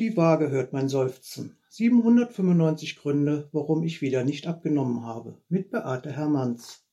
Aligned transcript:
die 0.00 0.16
Waage 0.16 0.50
hört 0.50 0.72
mein 0.72 0.88
Seufzen. 0.88 1.58
795 1.68 2.96
Gründe, 2.96 3.50
warum 3.52 3.82
ich 3.84 4.00
wieder 4.00 4.24
nicht 4.24 4.46
abgenommen 4.46 5.04
habe. 5.04 5.38
Mit 5.50 5.70
Beate 5.70 6.10
Hermanns. 6.10 6.86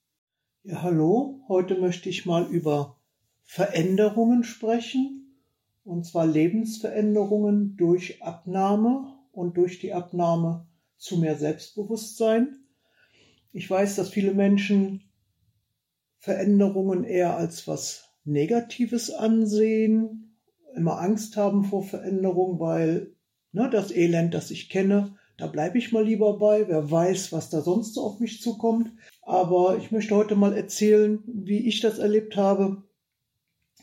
Ja, 0.62 0.82
hallo. 0.82 1.40
Heute 1.48 1.80
möchte 1.80 2.10
ich 2.10 2.26
mal 2.26 2.46
über 2.46 2.98
Veränderungen 3.44 4.44
sprechen. 4.44 5.42
Und 5.84 6.04
zwar 6.04 6.26
Lebensveränderungen 6.26 7.78
durch 7.78 8.22
Abnahme 8.22 9.14
und 9.32 9.56
durch 9.56 9.78
die 9.78 9.94
Abnahme 9.94 10.66
zu 10.98 11.16
mehr 11.16 11.36
Selbstbewusstsein. 11.36 12.58
Ich 13.52 13.70
weiß, 13.70 13.96
dass 13.96 14.10
viele 14.10 14.34
Menschen 14.34 15.02
Veränderungen 16.18 17.04
eher 17.04 17.38
als 17.38 17.66
was 17.66 18.10
Negatives 18.24 19.10
ansehen, 19.10 20.27
immer 20.78 21.00
Angst 21.00 21.36
haben 21.36 21.64
vor 21.64 21.82
Veränderung, 21.82 22.58
weil 22.60 23.12
ne, 23.52 23.68
das 23.70 23.90
Elend, 23.90 24.32
das 24.34 24.50
ich 24.50 24.70
kenne, 24.70 25.16
da 25.38 25.46
bleibe 25.46 25.78
ich 25.78 25.92
mal 25.92 26.04
lieber 26.04 26.38
bei. 26.38 26.66
Wer 26.68 26.90
weiß, 26.90 27.32
was 27.32 27.48
da 27.48 27.60
sonst 27.60 27.94
so 27.94 28.02
auf 28.02 28.18
mich 28.18 28.42
zukommt. 28.42 28.90
Aber 29.22 29.76
ich 29.78 29.92
möchte 29.92 30.16
heute 30.16 30.34
mal 30.34 30.52
erzählen, 30.52 31.20
wie 31.26 31.68
ich 31.68 31.80
das 31.80 31.98
erlebt 31.98 32.36
habe, 32.36 32.82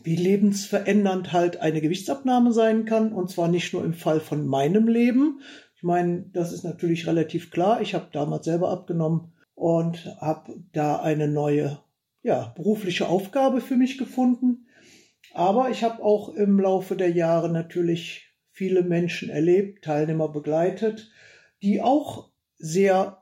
wie 0.03 0.17
lebensverändernd 0.17 1.31
halt 1.31 1.61
eine 1.61 1.79
Gewichtsabnahme 1.81 2.51
sein 2.51 2.83
kann. 2.85 3.13
Und 3.13 3.29
zwar 3.29 3.47
nicht 3.47 3.71
nur 3.73 3.85
im 3.85 3.93
Fall 3.93 4.19
von 4.19 4.45
meinem 4.45 4.87
Leben. 4.87 5.39
Ich 5.77 5.83
meine, 5.83 6.25
das 6.33 6.51
ist 6.51 6.63
natürlich 6.63 7.07
relativ 7.07 7.51
klar. 7.51 7.79
Ich 7.79 7.93
habe 7.93 8.09
damals 8.11 8.45
selber 8.45 8.69
abgenommen 8.69 9.31
und 9.55 10.05
habe 10.19 10.61
da 10.73 10.97
eine 10.97 11.29
neue 11.29 11.79
ja, 12.21 12.53
berufliche 12.57 13.07
Aufgabe 13.07 13.61
für 13.61 13.77
mich 13.77 13.97
gefunden. 13.97 14.67
Aber 15.35 15.69
ich 15.69 15.83
habe 15.83 16.01
auch 16.01 16.29
im 16.29 16.61
Laufe 16.61 16.95
der 16.95 17.11
Jahre 17.11 17.49
natürlich 17.49 18.31
viele 18.51 18.83
Menschen 18.83 19.29
erlebt, 19.29 19.83
Teilnehmer 19.83 20.29
begleitet, 20.29 21.11
die 21.61 21.81
auch 21.81 22.29
sehr 22.57 23.21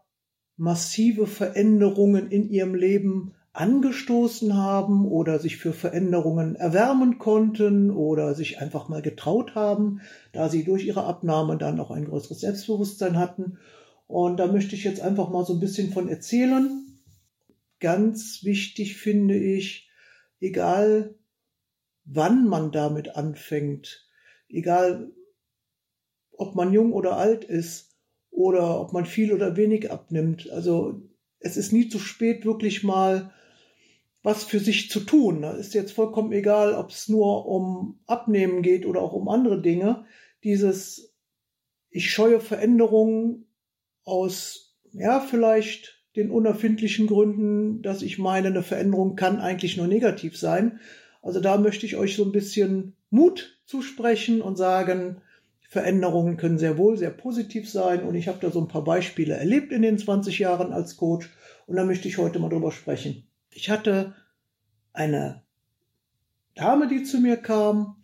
massive 0.55 1.25
Veränderungen 1.25 2.29
in 2.29 2.51
ihrem 2.51 2.75
Leben 2.75 3.33
angestoßen 3.53 4.55
haben 4.55 5.07
oder 5.07 5.39
sich 5.39 5.57
für 5.57 5.73
Veränderungen 5.73 6.55
erwärmen 6.55 7.17
konnten 7.17 7.89
oder 7.89 8.35
sich 8.35 8.61
einfach 8.61 8.89
mal 8.89 9.01
getraut 9.01 9.55
haben, 9.55 10.01
da 10.33 10.49
sie 10.49 10.63
durch 10.63 10.85
ihre 10.85 11.05
Abnahme 11.05 11.57
dann 11.57 11.79
auch 11.79 11.89
ein 11.89 12.05
größeres 12.05 12.41
Selbstbewusstsein 12.41 13.17
hatten. 13.17 13.57
Und 14.05 14.37
da 14.37 14.45
möchte 14.45 14.75
ich 14.75 14.83
jetzt 14.83 15.01
einfach 15.01 15.31
mal 15.31 15.45
so 15.45 15.53
ein 15.53 15.59
bisschen 15.59 15.91
von 15.91 16.07
erzählen. 16.07 16.99
Ganz 17.79 18.43
wichtig 18.43 18.97
finde 18.97 19.35
ich, 19.35 19.89
egal 20.39 21.15
wann 22.05 22.47
man 22.47 22.71
damit 22.71 23.15
anfängt, 23.15 24.09
egal 24.49 25.11
ob 26.31 26.55
man 26.55 26.73
jung 26.73 26.93
oder 26.93 27.17
alt 27.17 27.43
ist 27.43 27.95
oder 28.31 28.81
ob 28.81 28.93
man 28.93 29.05
viel 29.05 29.33
oder 29.33 29.55
wenig 29.55 29.91
abnimmt. 29.91 30.49
Also 30.49 31.01
es 31.39 31.57
ist 31.57 31.71
nie 31.71 31.89
zu 31.89 31.99
spät, 31.99 32.45
wirklich 32.45 32.83
mal 32.83 33.31
was 34.23 34.45
für 34.45 34.59
sich 34.59 34.89
zu 34.89 35.01
tun. 35.01 35.41
Da 35.41 35.51
ist 35.51 35.73
jetzt 35.73 35.91
vollkommen 35.91 36.31
egal, 36.31 36.73
ob 36.73 36.89
es 36.89 37.09
nur 37.09 37.45
um 37.45 37.99
Abnehmen 38.07 38.61
geht 38.61 38.85
oder 38.85 39.01
auch 39.01 39.13
um 39.13 39.27
andere 39.27 39.61
Dinge. 39.61 40.05
Dieses, 40.43 41.13
ich 41.89 42.09
scheue 42.09 42.39
Veränderungen 42.39 43.45
aus, 44.05 44.77
ja, 44.93 45.19
vielleicht 45.19 46.01
den 46.15 46.31
unerfindlichen 46.31 47.07
Gründen, 47.07 47.81
dass 47.81 48.01
ich 48.01 48.17
meine, 48.17 48.47
eine 48.47 48.63
Veränderung 48.63 49.15
kann 49.15 49.39
eigentlich 49.39 49.77
nur 49.77 49.87
negativ 49.87 50.37
sein. 50.37 50.79
Also 51.23 51.39
da 51.39 51.57
möchte 51.57 51.85
ich 51.85 51.95
euch 51.95 52.15
so 52.15 52.25
ein 52.25 52.33
bisschen 52.33 52.95
Mut 53.09 53.57
zusprechen 53.65 54.41
und 54.41 54.57
sagen, 54.57 55.21
Veränderungen 55.69 56.37
können 56.37 56.59
sehr 56.59 56.77
wohl 56.77 56.97
sehr 56.97 57.09
positiv 57.09 57.67
sein. 57.67 58.03
Und 58.03 58.13
ich 58.13 58.27
habe 58.27 58.37
da 58.41 58.51
so 58.51 58.59
ein 58.59 58.67
paar 58.67 58.83
Beispiele 58.83 59.33
erlebt 59.33 59.71
in 59.71 59.81
den 59.81 59.97
20 59.97 60.37
Jahren 60.37 60.73
als 60.73 60.97
Coach. 60.97 61.31
Und 61.65 61.77
da 61.77 61.85
möchte 61.85 62.07
ich 62.07 62.17
heute 62.17 62.39
mal 62.39 62.49
drüber 62.49 62.71
sprechen. 62.71 63.23
Ich 63.49 63.69
hatte 63.69 64.13
eine 64.91 65.41
Dame, 66.55 66.87
die 66.87 67.03
zu 67.03 67.19
mir 67.19 67.37
kam 67.37 67.95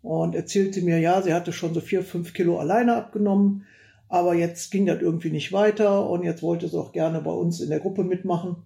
und 0.00 0.34
erzählte 0.34 0.80
mir, 0.80 0.98
ja, 0.98 1.20
sie 1.22 1.34
hatte 1.34 1.52
schon 1.52 1.74
so 1.74 1.80
vier, 1.80 2.02
fünf 2.02 2.32
Kilo 2.32 2.58
alleine 2.58 2.96
abgenommen, 2.96 3.66
aber 4.08 4.34
jetzt 4.34 4.72
ging 4.72 4.86
das 4.86 5.00
irgendwie 5.00 5.30
nicht 5.30 5.52
weiter 5.52 6.08
und 6.08 6.24
jetzt 6.24 6.42
wollte 6.42 6.68
sie 6.68 6.78
auch 6.78 6.92
gerne 6.92 7.20
bei 7.20 7.30
uns 7.30 7.60
in 7.60 7.70
der 7.70 7.80
Gruppe 7.80 8.02
mitmachen 8.02 8.56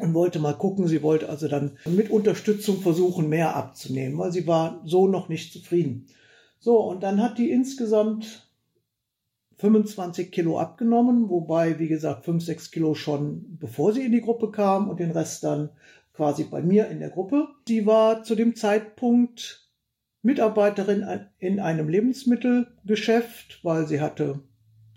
und 0.00 0.14
wollte 0.14 0.38
mal 0.38 0.54
gucken. 0.54 0.86
Sie 0.88 1.02
wollte 1.02 1.28
also 1.28 1.48
dann 1.48 1.78
mit 1.86 2.10
Unterstützung 2.10 2.80
versuchen, 2.80 3.28
mehr 3.28 3.56
abzunehmen, 3.56 4.18
weil 4.18 4.32
sie 4.32 4.46
war 4.46 4.80
so 4.84 5.06
noch 5.06 5.28
nicht 5.28 5.52
zufrieden. 5.52 6.06
So, 6.58 6.78
und 6.80 7.02
dann 7.02 7.22
hat 7.22 7.38
die 7.38 7.50
insgesamt 7.50 8.48
25 9.58 10.30
Kilo 10.30 10.58
abgenommen, 10.58 11.28
wobei, 11.28 11.78
wie 11.78 11.88
gesagt, 11.88 12.24
5, 12.24 12.44
6 12.44 12.70
Kilo 12.70 12.94
schon 12.94 13.58
bevor 13.58 13.92
sie 13.92 14.04
in 14.04 14.12
die 14.12 14.20
Gruppe 14.20 14.50
kam 14.50 14.88
und 14.88 15.00
den 15.00 15.10
Rest 15.10 15.44
dann 15.44 15.70
quasi 16.14 16.44
bei 16.44 16.62
mir 16.62 16.88
in 16.88 17.00
der 17.00 17.10
Gruppe. 17.10 17.48
Sie 17.66 17.86
war 17.86 18.22
zu 18.22 18.34
dem 18.34 18.54
Zeitpunkt 18.54 19.68
Mitarbeiterin 20.22 21.26
in 21.38 21.60
einem 21.60 21.88
Lebensmittelgeschäft, 21.88 23.60
weil 23.62 23.86
sie 23.86 24.00
hatte 24.00 24.40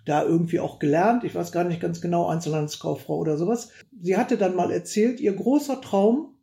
da 0.06 0.24
irgendwie 0.24 0.60
auch 0.60 0.80
gelernt. 0.80 1.24
Ich 1.24 1.36
weiß 1.36 1.52
gar 1.52 1.64
nicht 1.64 1.82
ganz 1.82 2.02
genau, 2.02 2.28
Einzelhandelskauffrau 2.28 3.18
oder 3.18 3.38
sowas. 3.38 3.72
Sie 4.02 4.18
hatte 4.18 4.38
dann 4.38 4.56
mal 4.56 4.72
erzählt, 4.72 5.20
ihr 5.20 5.34
großer 5.34 5.82
Traum, 5.82 6.36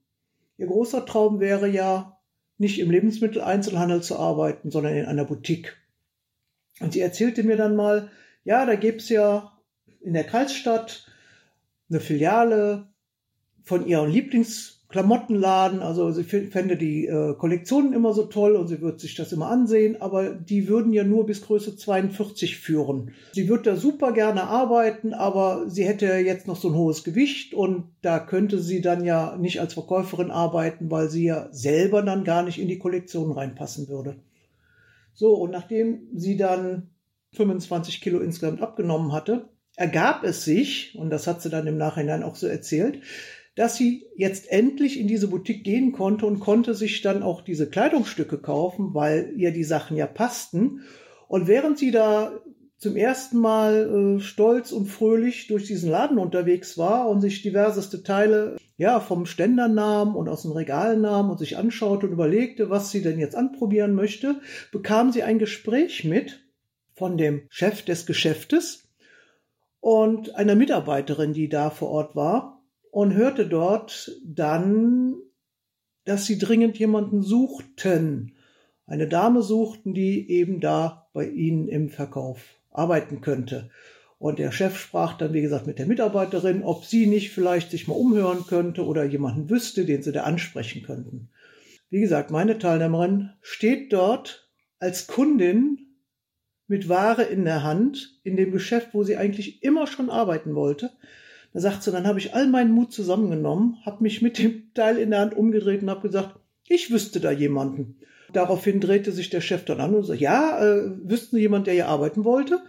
ihr 0.57 0.67
großer 0.67 1.05
Traum 1.07 1.41
wäre 1.41 1.69
ja, 1.69 2.19
nicht 2.61 2.81
im 2.81 2.91
Lebensmitteleinzelhandel 2.91 4.03
zu 4.03 4.19
arbeiten, 4.19 4.71
sondern 4.71 4.97
in 4.97 5.07
einer 5.07 5.25
Boutique. 5.25 5.77
Und 6.81 6.93
sie 6.93 7.01
erzählte 7.01 7.45
mir 7.45 7.57
dann 7.57 7.77
mal, 7.77 8.11
ja, 8.45 8.67
da 8.67 8.75
gibt's 8.75 9.09
ja 9.09 9.59
in 10.01 10.13
der 10.13 10.25
Kreisstadt 10.25 11.07
eine 11.89 12.01
Filiale 12.01 12.89
von 13.63 13.87
ihrem 13.87 14.11
Lieblings 14.11 14.78
Klamottenladen, 14.89 15.81
also 15.81 16.11
sie 16.13 16.25
fände 16.25 16.79
die 16.79 17.07
äh, 17.07 17.35
Kollektionen 17.35 17.93
immer 17.93 18.15
so 18.15 18.25
toll 18.25 18.57
und 18.57 18.69
sie 18.69 18.81
würde 18.81 18.99
sich 18.99 19.15
das 19.15 19.33
immer 19.33 19.49
ansehen, 19.49 20.01
aber 20.01 20.31
die 20.31 20.67
würden 20.67 20.95
ja 20.95 21.05
nur 21.05 21.27
bis 21.27 21.43
Größe 21.43 21.77
42 21.77 22.57
führen. 22.57 23.13
Sie 23.33 23.51
würde 23.51 23.65
da 23.65 23.77
super 23.77 24.13
gerne 24.13 24.45
arbeiten, 24.45 25.13
aber 25.13 25.69
sie 25.69 25.85
hätte 25.85 26.07
jetzt 26.07 26.47
noch 26.47 26.57
so 26.57 26.69
ein 26.69 26.75
hohes 26.75 27.05
Gewicht 27.05 27.53
und 27.53 27.85
da 28.01 28.19
könnte 28.19 28.61
sie 28.61 28.81
dann 28.81 29.05
ja 29.05 29.37
nicht 29.37 29.61
als 29.61 29.75
Verkäuferin 29.75 30.31
arbeiten, 30.31 30.91
weil 30.91 31.11
sie 31.11 31.27
ja 31.27 31.49
selber 31.51 32.01
dann 32.01 32.25
gar 32.25 32.43
nicht 32.43 32.59
in 32.59 32.69
die 32.69 32.79
Kollektion 32.79 33.31
reinpassen 33.31 33.89
würde. 33.89 34.17
So, 35.13 35.35
und 35.35 35.51
nachdem 35.51 36.09
sie 36.15 36.39
dann 36.39 36.89
25 37.35 38.01
Kilo 38.01 38.21
insgesamt 38.21 38.63
abgenommen 38.63 39.13
hatte, 39.13 39.51
ergab 39.77 40.25
es 40.25 40.45
sich, 40.45 40.97
und 40.99 41.11
das 41.11 41.27
hat 41.27 41.43
sie 41.43 41.51
dann 41.51 41.67
im 41.67 41.77
Nachhinein 41.77 42.23
auch 42.23 42.37
so 42.37 42.47
erzählt, 42.47 43.01
dass 43.59 43.75
sie 43.75 44.07
jetzt 44.15 44.53
endlich 44.53 45.01
in 45.01 45.09
diese 45.09 45.27
Boutique 45.27 45.65
gehen 45.65 45.91
konnte 45.91 46.27
und 46.27 46.39
konnte 46.39 46.75
sich 46.75 47.03
dann 47.03 47.25
auch 47.25 47.41
diese 47.41 47.69
Kleidungsstücke 47.69 48.39
kaufen, 48.39 48.95
weil 48.95 49.33
ihr 49.37 49.51
die 49.51 49.65
Sachen 49.65 49.97
ja 49.97 50.07
passten. 50.07 50.83
Und 51.27 51.49
während 51.49 51.77
sie 51.77 51.91
da 51.91 52.39
zum 52.77 52.95
ersten 52.95 53.39
Mal 53.39 54.19
äh, 54.19 54.21
stolz 54.21 54.71
und 54.71 54.87
fröhlich 54.87 55.49
durch 55.49 55.65
diesen 55.67 55.91
Laden 55.91 56.19
unterwegs 56.19 56.79
war 56.79 57.09
und 57.09 57.21
sich 57.21 57.43
diverseste 57.43 58.05
Teile 58.05 58.59
ja 58.77 59.01
vom 59.01 59.27
Ständer 59.27 59.67
nahm 59.67 60.15
und 60.15 60.29
aus 60.29 60.43
dem 60.43 60.53
Regal 60.53 60.97
nahm 60.97 61.29
und 61.29 61.39
sich 61.39 61.57
anschaute 61.57 62.07
und 62.07 62.13
überlegte, 62.13 62.71
was 62.71 62.93
sie 62.93 63.03
denn 63.03 63.19
jetzt 63.19 63.35
anprobieren 63.35 63.97
möchte, 63.97 64.37
bekam 64.71 65.11
sie 65.11 65.25
ein 65.25 65.41
Gespräch 65.41 66.05
mit 66.05 66.45
von 66.95 67.19
dem 67.19 67.43
Chef 67.49 67.83
des 67.85 68.07
Geschäftes 68.07 68.89
und 69.81 70.37
einer 70.37 70.55
Mitarbeiterin, 70.55 71.33
die 71.33 71.49
da 71.49 71.71
vor 71.71 71.91
Ort 71.91 72.15
war 72.15 72.58
und 72.91 73.15
hörte 73.15 73.47
dort 73.47 74.13
dann, 74.25 75.15
dass 76.05 76.27
sie 76.27 76.39
dringend 76.39 76.79
jemanden 76.79 77.23
suchten, 77.23 78.35
eine 78.87 79.07
Dame 79.07 79.43
suchten, 79.43 79.93
die 79.93 80.31
eben 80.31 80.61
da 80.61 81.09
bei 81.13 81.29
ihnen 81.29 81.69
im 81.69 81.91
Verkauf 81.91 82.59
arbeiten 82.71 83.21
könnte. 83.21 83.71
Und 84.19 84.39
der 84.39 84.51
Chef 84.51 84.79
sprach 84.79 85.17
dann, 85.17 85.33
wie 85.33 85.43
gesagt, 85.43 85.67
mit 85.67 85.79
der 85.79 85.87
Mitarbeiterin, 85.87 86.63
ob 86.63 86.85
sie 86.85 87.07
nicht 87.07 87.31
vielleicht 87.31 87.71
sich 87.71 87.87
mal 87.87 87.95
umhören 87.95 88.47
könnte 88.47 88.85
oder 88.85 89.05
jemanden 89.05 89.49
wüsste, 89.49 89.85
den 89.85 90.03
sie 90.03 90.13
da 90.13 90.23
ansprechen 90.23 90.83
könnten. 90.83 91.29
Wie 91.91 92.01
gesagt, 92.01 92.31
meine 92.31 92.59
Teilnehmerin 92.59 93.31
steht 93.41 93.93
dort 93.93 94.49
als 94.79 95.07
Kundin 95.07 95.79
mit 96.67 96.89
Ware 96.89 97.23
in 97.23 97.45
der 97.45 97.63
Hand 97.63 98.21
in 98.25 98.37
dem 98.37 98.53
Geschäft, 98.53 98.89
wo 98.93 99.05
sie 99.05 99.17
eigentlich 99.17 99.63
immer 99.63 99.87
schon 99.87 100.11
arbeiten 100.11 100.55
wollte. 100.55 100.91
Da 101.53 101.61
sagt 101.61 101.83
sie, 101.83 101.91
dann 101.91 102.07
habe 102.07 102.19
ich 102.19 102.35
all 102.35 102.47
meinen 102.47 102.73
Mut 102.73 102.93
zusammengenommen, 102.93 103.79
habe 103.85 104.03
mich 104.03 104.23
mit 104.23 104.39
dem 104.39 104.73
Teil 104.75 104.99
in 104.99 105.11
der 105.11 105.21
Hand 105.21 105.37
umgedreht 105.37 105.83
und 105.83 105.91
habe 105.91 106.03
gesagt, 106.03 106.39
ich 106.67 106.91
wüsste 106.91 107.21
da 107.21 107.31
jemanden. 107.31 107.99
Daraufhin 108.33 108.81
drehte 108.81 109.13
sich 109.13 109.31
der 109.31 109.41
Chef 109.41 109.65
dann 109.65 109.81
an 109.81 109.95
und 109.95 110.05
sagte, 110.05 110.23
ja, 110.23 110.61
äh, 110.61 110.91
wüssten 111.03 111.37
Sie 111.37 111.43
jemand, 111.43 111.67
der 111.67 111.75
hier 111.75 111.89
arbeiten 111.89 112.25
wollte? 112.25 112.63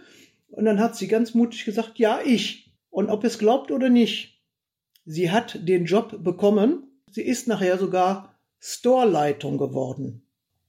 Und 0.48 0.64
dann 0.64 0.80
hat 0.80 0.96
sie 0.96 1.06
ganz 1.06 1.34
mutig 1.34 1.64
gesagt, 1.64 1.98
ja, 1.98 2.20
ich. 2.24 2.72
Und 2.88 3.08
ob 3.08 3.24
es 3.24 3.38
glaubt 3.38 3.70
oder 3.70 3.88
nicht, 3.88 4.40
sie 5.04 5.30
hat 5.30 5.68
den 5.68 5.84
Job 5.84 6.24
bekommen. 6.24 6.84
Sie 7.10 7.22
ist 7.22 7.46
nachher 7.46 7.78
sogar 7.78 8.34
Storeleitung 8.58 9.58
geworden. 9.58 10.22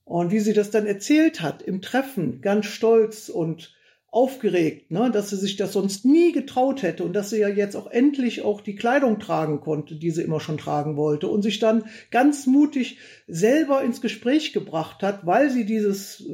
Und 0.04 0.30
wie 0.30 0.40
sie 0.40 0.52
das 0.52 0.70
dann 0.70 0.86
erzählt 0.86 1.40
hat 1.40 1.62
im 1.62 1.80
Treffen, 1.80 2.40
ganz 2.40 2.66
stolz 2.66 3.28
und 3.28 3.74
aufgeregt, 4.12 4.90
ne, 4.90 5.10
dass 5.10 5.30
sie 5.30 5.38
sich 5.38 5.56
das 5.56 5.72
sonst 5.72 6.04
nie 6.04 6.32
getraut 6.32 6.82
hätte 6.82 7.02
und 7.02 7.14
dass 7.14 7.30
sie 7.30 7.40
ja 7.40 7.48
jetzt 7.48 7.74
auch 7.74 7.90
endlich 7.90 8.42
auch 8.42 8.60
die 8.60 8.76
Kleidung 8.76 9.18
tragen 9.18 9.60
konnte, 9.60 9.96
die 9.96 10.10
sie 10.10 10.22
immer 10.22 10.38
schon 10.38 10.58
tragen 10.58 10.98
wollte 10.98 11.28
und 11.28 11.40
sich 11.40 11.58
dann 11.58 11.84
ganz 12.10 12.46
mutig 12.46 12.98
selber 13.26 13.82
ins 13.82 14.02
Gespräch 14.02 14.52
gebracht 14.52 15.02
hat, 15.02 15.24
weil 15.24 15.48
sie 15.48 15.64
dieses 15.64 16.24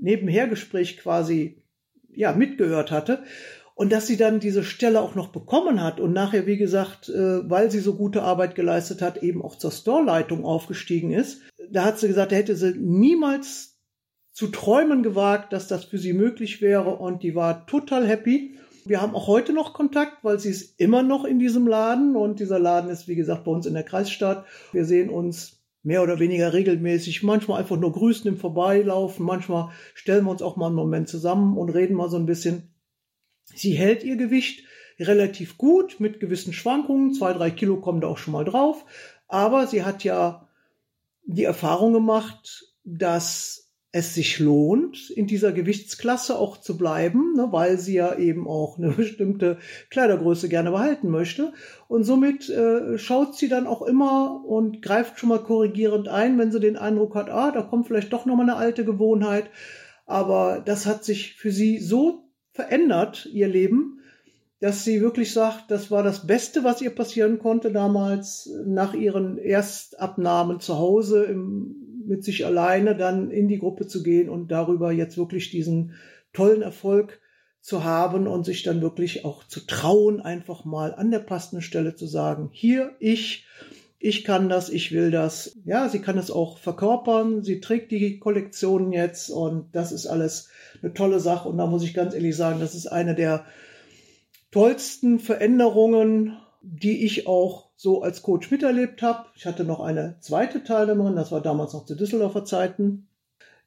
Nebenhergespräch 0.00 0.96
quasi 0.96 1.60
ja 2.14 2.32
mitgehört 2.32 2.92
hatte 2.92 3.24
und 3.74 3.90
dass 3.90 4.06
sie 4.06 4.16
dann 4.16 4.38
diese 4.38 4.62
Stelle 4.62 5.00
auch 5.00 5.16
noch 5.16 5.32
bekommen 5.32 5.82
hat 5.82 5.98
und 5.98 6.12
nachher, 6.12 6.46
wie 6.46 6.56
gesagt, 6.56 7.08
äh, 7.08 7.50
weil 7.50 7.68
sie 7.68 7.80
so 7.80 7.96
gute 7.96 8.22
Arbeit 8.22 8.54
geleistet 8.54 9.02
hat, 9.02 9.24
eben 9.24 9.42
auch 9.42 9.56
zur 9.56 9.72
Storeleitung 9.72 10.44
aufgestiegen 10.44 11.10
ist. 11.10 11.42
Da 11.68 11.84
hat 11.84 11.98
sie 11.98 12.06
gesagt, 12.06 12.30
da 12.30 12.36
hätte 12.36 12.54
sie 12.54 12.74
niemals 12.78 13.73
zu 14.34 14.48
träumen 14.48 15.04
gewagt, 15.04 15.52
dass 15.52 15.68
das 15.68 15.84
für 15.84 15.96
sie 15.96 16.12
möglich 16.12 16.60
wäre 16.60 16.96
und 16.96 17.22
die 17.22 17.36
war 17.36 17.66
total 17.66 18.06
happy. 18.06 18.58
Wir 18.84 19.00
haben 19.00 19.14
auch 19.14 19.28
heute 19.28 19.52
noch 19.52 19.72
Kontakt, 19.72 20.24
weil 20.24 20.40
sie 20.40 20.50
ist 20.50 20.78
immer 20.78 21.02
noch 21.04 21.24
in 21.24 21.38
diesem 21.38 21.68
Laden 21.68 22.16
und 22.16 22.40
dieser 22.40 22.58
Laden 22.58 22.90
ist, 22.90 23.06
wie 23.06 23.14
gesagt, 23.14 23.44
bei 23.44 23.52
uns 23.52 23.64
in 23.64 23.74
der 23.74 23.84
Kreisstadt. 23.84 24.44
Wir 24.72 24.84
sehen 24.84 25.08
uns 25.08 25.60
mehr 25.84 26.02
oder 26.02 26.18
weniger 26.18 26.52
regelmäßig, 26.52 27.22
manchmal 27.22 27.60
einfach 27.60 27.76
nur 27.76 27.92
grüßen 27.92 28.26
im 28.26 28.36
Vorbeilaufen, 28.36 29.24
manchmal 29.24 29.70
stellen 29.94 30.24
wir 30.24 30.32
uns 30.32 30.42
auch 30.42 30.56
mal 30.56 30.66
einen 30.66 30.74
Moment 30.74 31.08
zusammen 31.08 31.56
und 31.56 31.70
reden 31.70 31.94
mal 31.94 32.10
so 32.10 32.16
ein 32.16 32.26
bisschen. 32.26 32.74
Sie 33.44 33.74
hält 33.74 34.02
ihr 34.02 34.16
Gewicht 34.16 34.64
relativ 34.98 35.58
gut 35.58 36.00
mit 36.00 36.18
gewissen 36.18 36.52
Schwankungen. 36.52 37.14
Zwei, 37.14 37.32
drei 37.32 37.50
Kilo 37.50 37.80
kommen 37.80 38.00
da 38.00 38.08
auch 38.08 38.18
schon 38.18 38.32
mal 38.32 38.44
drauf. 38.44 38.84
Aber 39.28 39.66
sie 39.66 39.84
hat 39.84 40.02
ja 40.02 40.48
die 41.24 41.44
Erfahrung 41.44 41.92
gemacht, 41.92 42.72
dass 42.84 43.63
es 43.94 44.12
sich 44.12 44.40
lohnt, 44.40 45.08
in 45.10 45.28
dieser 45.28 45.52
Gewichtsklasse 45.52 46.36
auch 46.36 46.56
zu 46.56 46.76
bleiben, 46.76 47.34
ne, 47.36 47.46
weil 47.52 47.78
sie 47.78 47.94
ja 47.94 48.16
eben 48.16 48.48
auch 48.48 48.76
eine 48.76 48.90
bestimmte 48.96 49.58
Kleidergröße 49.88 50.48
gerne 50.48 50.72
behalten 50.72 51.10
möchte. 51.10 51.52
Und 51.86 52.02
somit 52.02 52.50
äh, 52.50 52.98
schaut 52.98 53.36
sie 53.36 53.48
dann 53.48 53.68
auch 53.68 53.82
immer 53.82 54.44
und 54.44 54.82
greift 54.82 55.20
schon 55.20 55.28
mal 55.28 55.44
korrigierend 55.44 56.08
ein, 56.08 56.36
wenn 56.38 56.50
sie 56.50 56.58
den 56.58 56.76
Eindruck 56.76 57.14
hat, 57.14 57.30
ah, 57.30 57.52
da 57.52 57.62
kommt 57.62 57.86
vielleicht 57.86 58.12
doch 58.12 58.26
noch 58.26 58.34
mal 58.34 58.42
eine 58.42 58.56
alte 58.56 58.84
Gewohnheit. 58.84 59.48
Aber 60.06 60.60
das 60.64 60.86
hat 60.86 61.04
sich 61.04 61.34
für 61.34 61.52
sie 61.52 61.78
so 61.78 62.24
verändert, 62.50 63.28
ihr 63.32 63.46
Leben, 63.46 64.00
dass 64.58 64.82
sie 64.82 65.02
wirklich 65.02 65.32
sagt, 65.32 65.70
das 65.70 65.92
war 65.92 66.02
das 66.02 66.26
Beste, 66.26 66.64
was 66.64 66.82
ihr 66.82 66.90
passieren 66.90 67.38
konnte 67.38 67.70
damals 67.70 68.50
nach 68.66 68.92
ihren 68.92 69.38
Erstabnahmen 69.38 70.58
zu 70.58 70.78
Hause 70.78 71.22
im 71.26 71.83
mit 72.06 72.24
sich 72.24 72.46
alleine 72.46 72.96
dann 72.96 73.30
in 73.30 73.48
die 73.48 73.58
Gruppe 73.58 73.86
zu 73.86 74.02
gehen 74.02 74.28
und 74.28 74.50
darüber 74.50 74.92
jetzt 74.92 75.16
wirklich 75.16 75.50
diesen 75.50 75.94
tollen 76.32 76.62
Erfolg 76.62 77.20
zu 77.60 77.82
haben 77.82 78.26
und 78.26 78.44
sich 78.44 78.62
dann 78.62 78.82
wirklich 78.82 79.24
auch 79.24 79.44
zu 79.44 79.60
trauen, 79.60 80.20
einfach 80.20 80.64
mal 80.64 80.94
an 80.94 81.10
der 81.10 81.20
passenden 81.20 81.62
Stelle 81.62 81.94
zu 81.94 82.06
sagen, 82.06 82.50
hier 82.52 82.92
ich, 82.98 83.46
ich 83.98 84.22
kann 84.22 84.50
das, 84.50 84.68
ich 84.68 84.92
will 84.92 85.10
das. 85.10 85.56
Ja, 85.64 85.88
sie 85.88 86.00
kann 86.00 86.18
es 86.18 86.30
auch 86.30 86.58
verkörpern, 86.58 87.42
sie 87.42 87.60
trägt 87.60 87.90
die 87.90 88.18
Kollektion 88.18 88.92
jetzt 88.92 89.30
und 89.30 89.74
das 89.74 89.92
ist 89.92 90.06
alles 90.06 90.50
eine 90.82 90.92
tolle 90.92 91.20
Sache 91.20 91.48
und 91.48 91.56
da 91.56 91.66
muss 91.66 91.84
ich 91.84 91.94
ganz 91.94 92.12
ehrlich 92.12 92.36
sagen, 92.36 92.60
das 92.60 92.74
ist 92.74 92.86
eine 92.86 93.14
der 93.14 93.46
tollsten 94.50 95.18
Veränderungen 95.18 96.36
die 96.66 97.04
ich 97.04 97.26
auch 97.26 97.70
so 97.76 98.02
als 98.02 98.22
Coach 98.22 98.50
miterlebt 98.50 99.02
habe. 99.02 99.26
Ich 99.36 99.46
hatte 99.46 99.64
noch 99.64 99.80
eine 99.80 100.16
zweite 100.20 100.64
Teilnehmerin, 100.64 101.16
das 101.16 101.30
war 101.30 101.42
damals 101.42 101.74
noch 101.74 101.84
zu 101.84 101.94
Düsseldorfer 101.94 102.44
Zeiten. 102.44 103.08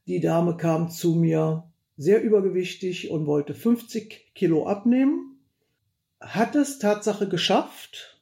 Die 0.07 0.19
Dame 0.19 0.57
kam 0.57 0.89
zu 0.89 1.13
mir 1.13 1.63
sehr 1.95 2.23
übergewichtig 2.23 3.11
und 3.11 3.27
wollte 3.27 3.53
50 3.53 4.33
Kilo 4.33 4.67
abnehmen, 4.67 5.39
hat 6.19 6.55
es 6.55 6.79
Tatsache 6.79 7.27
geschafft, 7.27 8.19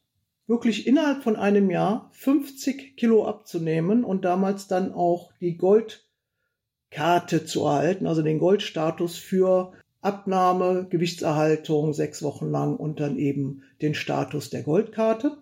wirklich 0.47 0.87
innerhalb 0.87 1.23
von 1.23 1.35
einem 1.35 1.69
Jahr 1.69 2.09
50 2.13 2.97
Kilo 2.97 3.25
abzunehmen 3.25 4.03
und 4.03 4.25
damals 4.25 4.67
dann 4.67 4.93
auch 4.93 5.31
die 5.39 5.57
Goldkarte 5.57 7.45
zu 7.45 7.65
erhalten, 7.65 8.07
also 8.07 8.21
den 8.21 8.39
Goldstatus 8.39 9.17
für 9.17 9.73
Abnahme, 10.05 10.87
Gewichtserhaltung 10.89 11.93
sechs 11.93 12.21
Wochen 12.23 12.49
lang 12.49 12.75
und 12.75 12.99
dann 12.99 13.17
eben 13.17 13.63
den 13.81 13.95
Status 13.95 14.49
der 14.49 14.63
Goldkarte. 14.63 15.37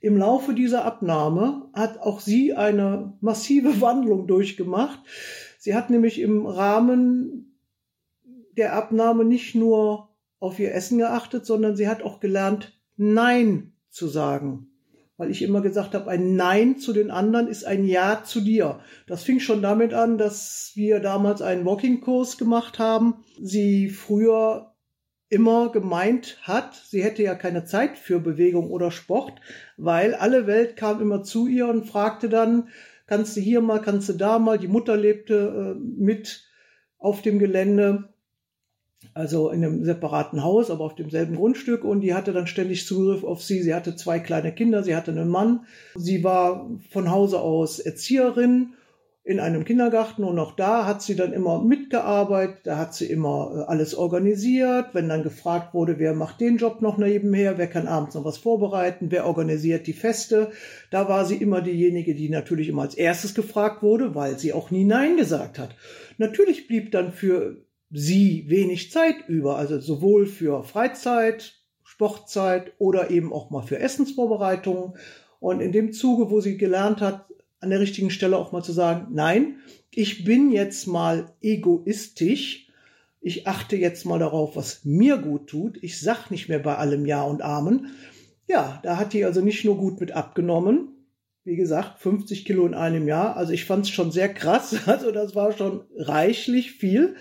Im 0.00 0.16
Laufe 0.16 0.54
dieser 0.54 0.84
Abnahme 0.84 1.68
hat 1.72 1.98
auch 1.98 2.20
sie 2.20 2.54
eine 2.54 3.14
massive 3.20 3.80
Wandlung 3.80 4.26
durchgemacht. 4.26 5.00
Sie 5.58 5.74
hat 5.74 5.90
nämlich 5.90 6.20
im 6.20 6.46
Rahmen 6.46 7.56
der 8.56 8.74
Abnahme 8.74 9.24
nicht 9.24 9.54
nur 9.54 10.08
auf 10.40 10.58
ihr 10.58 10.74
Essen 10.74 10.98
geachtet, 10.98 11.46
sondern 11.46 11.76
sie 11.76 11.88
hat 11.88 12.02
auch 12.02 12.20
gelernt, 12.20 12.78
Nein 12.96 13.72
zu 13.90 14.08
sagen 14.08 14.71
weil 15.16 15.30
ich 15.30 15.42
immer 15.42 15.60
gesagt 15.60 15.94
habe, 15.94 16.10
ein 16.10 16.36
Nein 16.36 16.78
zu 16.78 16.92
den 16.92 17.10
anderen 17.10 17.46
ist 17.46 17.64
ein 17.64 17.84
Ja 17.84 18.24
zu 18.24 18.40
dir. 18.40 18.80
Das 19.06 19.22
fing 19.22 19.40
schon 19.40 19.62
damit 19.62 19.94
an, 19.94 20.18
dass 20.18 20.72
wir 20.74 21.00
damals 21.00 21.42
einen 21.42 21.64
Walking-Kurs 21.64 22.38
gemacht 22.38 22.78
haben. 22.78 23.24
Sie 23.40 23.88
früher 23.88 24.72
immer 25.28 25.72
gemeint 25.72 26.38
hat, 26.42 26.74
sie 26.74 27.02
hätte 27.02 27.22
ja 27.22 27.34
keine 27.34 27.64
Zeit 27.64 27.96
für 27.96 28.20
Bewegung 28.20 28.70
oder 28.70 28.90
Sport, 28.90 29.40
weil 29.78 30.14
alle 30.14 30.46
Welt 30.46 30.76
kam 30.76 31.00
immer 31.00 31.22
zu 31.22 31.46
ihr 31.46 31.68
und 31.68 31.86
fragte 31.86 32.28
dann, 32.28 32.68
kannst 33.06 33.36
du 33.36 33.40
hier 33.40 33.62
mal, 33.62 33.80
kannst 33.80 34.10
du 34.10 34.12
da 34.12 34.38
mal. 34.38 34.58
Die 34.58 34.68
Mutter 34.68 34.96
lebte 34.96 35.74
äh, 35.74 35.80
mit 35.80 36.48
auf 36.98 37.22
dem 37.22 37.38
Gelände 37.38 38.11
also 39.14 39.50
in 39.50 39.64
einem 39.64 39.84
separaten 39.84 40.42
Haus, 40.42 40.70
aber 40.70 40.84
auf 40.84 40.94
demselben 40.94 41.36
Grundstück. 41.36 41.84
Und 41.84 42.00
die 42.00 42.14
hatte 42.14 42.32
dann 42.32 42.46
ständig 42.46 42.86
Zugriff 42.86 43.24
auf 43.24 43.42
sie. 43.42 43.62
Sie 43.62 43.74
hatte 43.74 43.96
zwei 43.96 44.18
kleine 44.18 44.52
Kinder, 44.52 44.82
sie 44.82 44.96
hatte 44.96 45.10
einen 45.10 45.28
Mann. 45.28 45.66
Sie 45.94 46.24
war 46.24 46.70
von 46.90 47.10
Hause 47.10 47.40
aus 47.40 47.78
Erzieherin 47.78 48.74
in 49.24 49.38
einem 49.38 49.64
Kindergarten. 49.64 50.24
Und 50.24 50.38
auch 50.38 50.52
da 50.52 50.86
hat 50.86 51.02
sie 51.02 51.14
dann 51.14 51.32
immer 51.32 51.62
mitgearbeitet, 51.62 52.60
da 52.64 52.76
hat 52.76 52.94
sie 52.94 53.06
immer 53.06 53.52
äh, 53.54 53.70
alles 53.70 53.94
organisiert, 53.94 54.94
wenn 54.94 55.08
dann 55.08 55.22
gefragt 55.22 55.74
wurde, 55.74 55.98
wer 55.98 56.14
macht 56.14 56.40
den 56.40 56.56
Job 56.56 56.82
noch 56.82 56.98
nebenher, 56.98 57.56
wer 57.58 57.68
kann 57.68 57.86
abends 57.86 58.14
noch 58.14 58.24
was 58.24 58.38
vorbereiten, 58.38 59.10
wer 59.10 59.26
organisiert 59.26 59.86
die 59.86 59.92
Feste, 59.92 60.50
da 60.90 61.08
war 61.08 61.24
sie 61.24 61.36
immer 61.36 61.60
diejenige, 61.60 62.14
die 62.14 62.28
natürlich 62.28 62.68
immer 62.68 62.82
als 62.82 62.94
erstes 62.94 63.34
gefragt 63.34 63.82
wurde, 63.82 64.14
weil 64.14 64.38
sie 64.38 64.52
auch 64.52 64.70
nie 64.70 64.84
Nein 64.84 65.16
gesagt 65.16 65.58
hat. 65.58 65.76
Natürlich 66.18 66.66
blieb 66.66 66.90
dann 66.90 67.12
für 67.12 67.64
sie 67.92 68.44
wenig 68.48 68.90
Zeit 68.90 69.28
über, 69.28 69.56
also 69.56 69.78
sowohl 69.78 70.26
für 70.26 70.64
Freizeit, 70.64 71.60
Sportzeit 71.84 72.72
oder 72.78 73.10
eben 73.10 73.32
auch 73.32 73.50
mal 73.50 73.62
für 73.62 73.78
Essensvorbereitungen. 73.78 74.94
Und 75.40 75.60
in 75.60 75.72
dem 75.72 75.92
Zuge, 75.92 76.30
wo 76.30 76.40
sie 76.40 76.56
gelernt 76.56 77.00
hat, 77.00 77.26
an 77.60 77.70
der 77.70 77.80
richtigen 77.80 78.10
Stelle 78.10 78.38
auch 78.38 78.52
mal 78.52 78.64
zu 78.64 78.72
sagen, 78.72 79.08
nein, 79.12 79.56
ich 79.90 80.24
bin 80.24 80.50
jetzt 80.50 80.86
mal 80.86 81.32
egoistisch, 81.42 82.68
ich 83.20 83.46
achte 83.46 83.76
jetzt 83.76 84.04
mal 84.04 84.18
darauf, 84.18 84.56
was 84.56 84.84
mir 84.84 85.18
gut 85.18 85.48
tut, 85.48 85.78
ich 85.82 86.00
sag 86.00 86.30
nicht 86.30 86.48
mehr 86.48 86.58
bei 86.58 86.76
allem 86.76 87.06
Ja 87.06 87.22
und 87.22 87.42
Amen. 87.42 87.92
Ja, 88.48 88.80
da 88.82 88.96
hat 88.96 89.12
die 89.12 89.24
also 89.24 89.40
nicht 89.40 89.64
nur 89.64 89.76
gut 89.76 90.00
mit 90.00 90.12
abgenommen, 90.12 90.88
wie 91.44 91.56
gesagt, 91.56 92.00
50 92.00 92.44
Kilo 92.44 92.66
in 92.66 92.74
einem 92.74 93.06
Jahr. 93.06 93.36
Also 93.36 93.52
ich 93.52 93.64
fand 93.64 93.84
es 93.84 93.90
schon 93.90 94.10
sehr 94.10 94.32
krass. 94.32 94.76
Also 94.86 95.12
das 95.12 95.34
war 95.34 95.52
schon 95.52 95.82
reichlich 95.96 96.72
viel. 96.72 97.16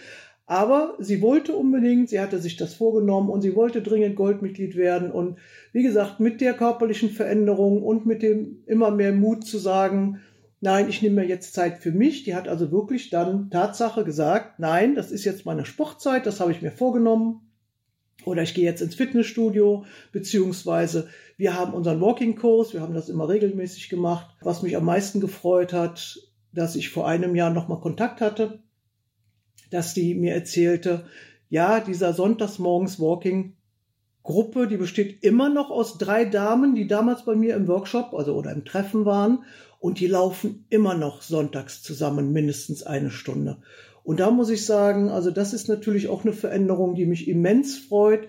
Aber 0.51 0.95
sie 0.99 1.21
wollte 1.21 1.55
unbedingt, 1.55 2.09
sie 2.09 2.19
hatte 2.19 2.37
sich 2.37 2.57
das 2.57 2.73
vorgenommen 2.73 3.29
und 3.29 3.39
sie 3.39 3.55
wollte 3.55 3.81
dringend 3.81 4.17
Goldmitglied 4.17 4.75
werden. 4.75 5.09
Und 5.09 5.37
wie 5.71 5.81
gesagt, 5.81 6.19
mit 6.19 6.41
der 6.41 6.53
körperlichen 6.53 7.09
Veränderung 7.09 7.81
und 7.81 8.05
mit 8.05 8.21
dem 8.21 8.57
immer 8.65 8.91
mehr 8.91 9.13
Mut 9.13 9.45
zu 9.45 9.57
sagen, 9.57 10.19
nein, 10.59 10.89
ich 10.89 11.01
nehme 11.01 11.21
mir 11.21 11.25
jetzt 11.25 11.53
Zeit 11.53 11.77
für 11.77 11.93
mich. 11.93 12.23
Die 12.23 12.35
hat 12.35 12.49
also 12.49 12.69
wirklich 12.69 13.09
dann 13.09 13.49
Tatsache 13.49 14.03
gesagt, 14.03 14.59
nein, 14.59 14.93
das 14.93 15.09
ist 15.09 15.23
jetzt 15.23 15.45
meine 15.45 15.63
Sportzeit, 15.63 16.25
das 16.25 16.41
habe 16.41 16.51
ich 16.51 16.61
mir 16.61 16.71
vorgenommen. 16.71 17.49
Oder 18.25 18.41
ich 18.41 18.53
gehe 18.53 18.65
jetzt 18.65 18.81
ins 18.81 18.95
Fitnessstudio, 18.95 19.85
beziehungsweise 20.11 21.07
wir 21.37 21.57
haben 21.57 21.73
unseren 21.73 22.01
Walking-Kurs, 22.01 22.73
wir 22.73 22.81
haben 22.81 22.93
das 22.93 23.07
immer 23.07 23.29
regelmäßig 23.29 23.87
gemacht. 23.87 24.35
Was 24.41 24.63
mich 24.63 24.75
am 24.75 24.83
meisten 24.83 25.21
gefreut 25.21 25.71
hat, 25.71 26.19
dass 26.51 26.75
ich 26.75 26.89
vor 26.89 27.07
einem 27.07 27.37
Jahr 27.37 27.51
nochmal 27.51 27.79
Kontakt 27.79 28.19
hatte 28.19 28.59
dass 29.71 29.93
die 29.95 30.13
mir 30.13 30.35
erzählte, 30.35 31.05
ja, 31.49 31.79
dieser 31.79 32.13
Sonntagsmorgens 32.13 32.99
Walking 32.99 33.55
Gruppe, 34.23 34.67
die 34.67 34.77
besteht 34.77 35.23
immer 35.23 35.49
noch 35.49 35.71
aus 35.71 35.97
drei 35.97 36.25
Damen, 36.25 36.75
die 36.75 36.87
damals 36.87 37.25
bei 37.25 37.35
mir 37.35 37.55
im 37.55 37.67
Workshop, 37.67 38.13
also 38.13 38.35
oder 38.35 38.51
im 38.51 38.65
Treffen 38.65 39.05
waren, 39.05 39.43
und 39.79 39.99
die 39.99 40.07
laufen 40.07 40.65
immer 40.69 40.93
noch 40.93 41.23
sonntags 41.23 41.81
zusammen, 41.81 42.31
mindestens 42.31 42.83
eine 42.83 43.09
Stunde. 43.09 43.57
Und 44.03 44.19
da 44.19 44.29
muss 44.29 44.49
ich 44.49 44.65
sagen, 44.65 45.09
also 45.09 45.31
das 45.31 45.53
ist 45.53 45.67
natürlich 45.67 46.07
auch 46.07 46.23
eine 46.23 46.33
Veränderung, 46.33 46.93
die 46.93 47.07
mich 47.07 47.27
immens 47.27 47.77
freut. 47.77 48.27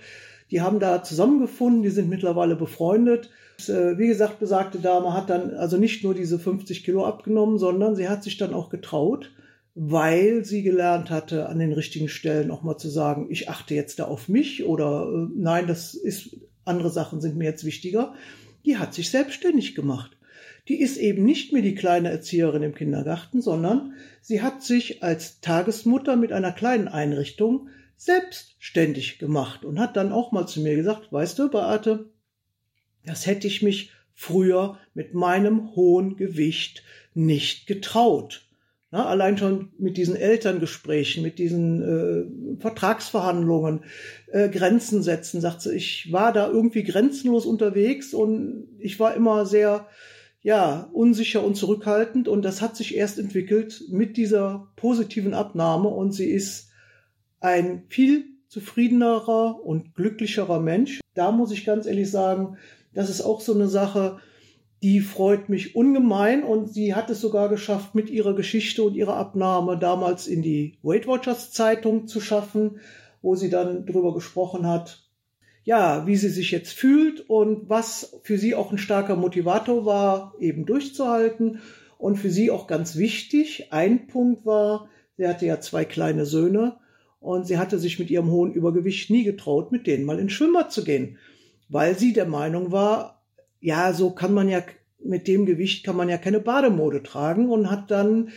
Die 0.51 0.63
haben 0.63 0.81
da 0.81 1.03
zusammengefunden, 1.03 1.83
die 1.83 1.91
sind 1.91 2.09
mittlerweile 2.09 2.57
befreundet. 2.57 3.31
Äh, 3.69 3.99
wie 3.99 4.07
gesagt, 4.07 4.39
besagte 4.39 4.79
Dame 4.79 5.15
hat 5.15 5.31
dann 5.31 5.55
also 5.55 5.77
nicht 5.77 6.05
nur 6.05 6.15
diese 6.15 6.39
50 6.39 6.85
Kilo 6.85 7.07
abgenommen, 7.07 7.59
sondern 7.59 7.97
sie 7.97 8.09
hat 8.09 8.23
sich 8.23 8.39
dann 8.39 8.55
auch 8.55 8.71
getraut, 8.71 9.31
weil 9.75 10.45
sie 10.45 10.62
gelernt 10.62 11.11
hatte, 11.11 11.49
an 11.49 11.59
den 11.59 11.73
richtigen 11.73 12.09
Stellen 12.09 12.50
auch 12.50 12.62
mal 12.62 12.76
zu 12.76 12.88
sagen, 12.88 13.29
ich 13.31 13.49
achte 13.49 13.75
jetzt 13.75 13.99
da 13.99 14.05
auf 14.05 14.29
mich 14.29 14.64
oder 14.64 15.09
äh, 15.09 15.29
nein, 15.35 15.67
das 15.67 15.95
ist, 15.95 16.37
andere 16.64 16.91
Sachen 16.91 17.21
sind 17.21 17.37
mir 17.37 17.45
jetzt 17.45 17.64
wichtiger. 17.64 18.14
Die 18.67 18.76
hat 18.76 18.95
sich 18.95 19.11
selbstständig 19.11 19.75
gemacht. 19.75 20.17
Die 20.69 20.81
ist 20.81 20.97
eben 20.97 21.25
nicht 21.25 21.52
mehr 21.52 21.62
die 21.62 21.75
kleine 21.75 22.11
Erzieherin 22.11 22.62
im 22.62 22.75
Kindergarten, 22.75 23.41
sondern 23.41 23.95
sie 24.21 24.43
hat 24.43 24.62
sich 24.62 25.02
als 25.02 25.41
Tagesmutter 25.41 26.17
mit 26.17 26.33
einer 26.33 26.52
kleinen 26.52 26.87
Einrichtung 26.87 27.69
selbstständig 27.97 29.19
gemacht 29.19 29.64
und 29.64 29.81
hat 29.81 29.97
dann 29.97 30.12
auch 30.12 30.33
mal 30.33 30.47
zu 30.47 30.61
mir 30.61 30.76
gesagt, 30.76 31.12
weißt 31.12 31.38
du, 31.38 31.50
Beate, 31.50 32.11
das 33.05 33.26
hätte 33.26 33.47
ich 33.49 33.62
mich 33.62 33.91
früher 34.14 34.79
mit 34.95 35.14
meinem 35.14 35.75
hohen 35.75 36.17
Gewicht 36.17 36.85
nicht 37.14 37.67
getraut. 37.67 38.47
Na, 38.95 39.07
allein 39.07 39.39
schon 39.39 39.71
mit 39.79 39.97
diesen 39.97 40.17
Elterngesprächen, 40.17 41.23
mit 41.23 41.39
diesen 41.39 41.81
äh, 41.83 42.61
Vertragsverhandlungen, 42.61 43.85
äh, 44.31 44.51
Grenzen 44.51 45.03
setzen, 45.03 45.41
sagt 45.41 45.63
sie, 45.63 45.75
ich 45.75 46.13
war 46.13 46.31
da 46.35 46.47
irgendwie 46.47 46.85
grenzenlos 46.85 47.47
unterwegs 47.47 48.13
und 48.13 48.69
ich 48.79 49.01
war 49.01 49.15
immer 49.15 49.47
sehr, 49.47 49.89
ja, 50.43 50.91
unsicher 50.93 51.43
und 51.43 51.57
zurückhaltend 51.57 52.29
und 52.29 52.45
das 52.45 52.61
hat 52.61 52.77
sich 52.77 52.95
erst 52.95 53.19
entwickelt 53.19 53.83
mit 53.89 54.19
dieser 54.19 54.69
positiven 54.77 55.33
Abnahme 55.33 55.89
und 55.89 56.13
sie 56.13 56.31
ist 56.31 56.69
ein 57.41 57.85
viel 57.89 58.27
zufriedenerer 58.49 59.65
und 59.65 59.95
glücklicherer 59.95 60.61
Mensch. 60.61 61.01
Da 61.15 61.33
muss 61.33 61.51
ich 61.51 61.65
ganz 61.65 61.87
ehrlich 61.87 62.11
sagen, 62.11 62.59
das 62.93 63.09
ist 63.09 63.23
auch 63.23 63.41
so 63.41 63.55
eine 63.55 63.69
Sache, 63.69 64.19
die 64.83 65.01
freut 65.01 65.49
mich 65.49 65.77
ungemein 65.77 66.43
und 66.43 66.73
sie 66.73 66.95
hat 66.95 67.09
es 67.09 67.21
sogar 67.21 67.49
geschafft, 67.49 67.95
mit 67.95 68.11
ihrer 68.11 68.35
Geschichte 68.35 68.83
und 68.83 68.95
ihrer 68.95 69.17
Abnahme 69.17 69.79
damals 69.79 70.27
in 70.27 70.43
die 70.43 70.79
Weight 70.83 71.07
Watchers 71.07 71.53
Zeitung 71.53 72.09
zu 72.09 72.21
schaffen, 72.21 72.81
wo 73.23 73.37
sie 73.37 73.49
dann 73.49 73.87
drüber 73.87 74.12
gesprochen 74.12 74.67
hat, 74.67 75.09
ja, 75.62 76.05
wie 76.09 76.17
sie 76.17 76.31
sich 76.31 76.51
jetzt 76.51 76.73
fühlt 76.73 77.29
und 77.31 77.71
was 77.71 78.19
für 78.25 78.39
sie 78.39 78.57
auch 78.57 78.73
ein 78.73 78.79
starker 78.79 79.15
Motivator 79.15 79.87
war, 79.87 80.35
eben 80.41 80.67
durchzuhalten. 80.67 81.61
Und 81.97 82.17
für 82.17 82.31
sie 82.31 82.51
auch 82.51 82.67
ganz 82.67 82.97
wichtig, 82.97 83.69
ein 83.71 84.09
Punkt 84.09 84.45
war, 84.45 84.89
sie 85.17 85.29
hatte 85.29 85.47
ja 85.47 85.61
zwei 85.61 85.85
kleine 85.85 86.27
Söhne 86.27 86.79
und 87.21 87.47
sie 87.47 87.59
hatte 87.59 87.79
sich 87.79 88.01
mit 88.01 88.11
ihrem 88.11 88.33
hohen 88.33 88.53
Übergewicht 88.53 89.09
nie 89.11 89.23
getraut, 89.23 89.71
mit 89.71 89.87
denen 89.87 90.05
mal 90.05 90.19
in 90.19 90.29
Schwimmer 90.29 90.69
zu 90.69 90.83
gehen, 90.83 91.19
weil 91.69 91.97
sie 91.97 92.12
der 92.12 92.27
Meinung 92.27 92.73
war, 92.73 93.22
ja, 93.62 93.95
so 93.95 94.11
kann 94.11 94.35
man 94.35 94.49
ja, 94.49 94.62
mit 95.02 95.26
dem 95.28 95.47
Gewicht 95.47 95.85
kann 95.85 95.97
man 95.97 96.09
ja 96.09 96.19
keine 96.19 96.40
Bademode 96.40 97.02
tragen 97.02 97.49
und 97.49 97.71
hat 97.71 97.90
dann 97.90 98.31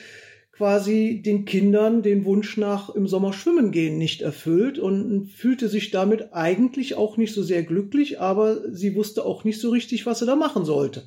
quasi 0.54 1.22
den 1.26 1.44
Kindern 1.44 2.02
den 2.02 2.24
Wunsch 2.24 2.56
nach 2.56 2.90
im 2.90 3.08
Sommer 3.08 3.34
schwimmen 3.34 3.72
gehen 3.72 3.98
nicht 3.98 4.22
erfüllt 4.22 4.80
und 4.80 5.28
fühlte 5.28 5.68
sich 5.68 5.92
damit 5.92 6.34
eigentlich 6.34 6.96
auch 6.96 7.18
nicht 7.18 7.34
so 7.34 7.44
sehr 7.44 7.64
glücklich, 7.64 8.22
aber 8.22 8.72
sie 8.72 8.96
wusste 8.96 9.26
auch 9.26 9.44
nicht 9.44 9.60
so 9.60 9.72
richtig, 9.72 10.06
was 10.06 10.20
sie 10.20 10.26
da 10.26 10.36
machen 10.36 10.64
sollte. 10.64 11.04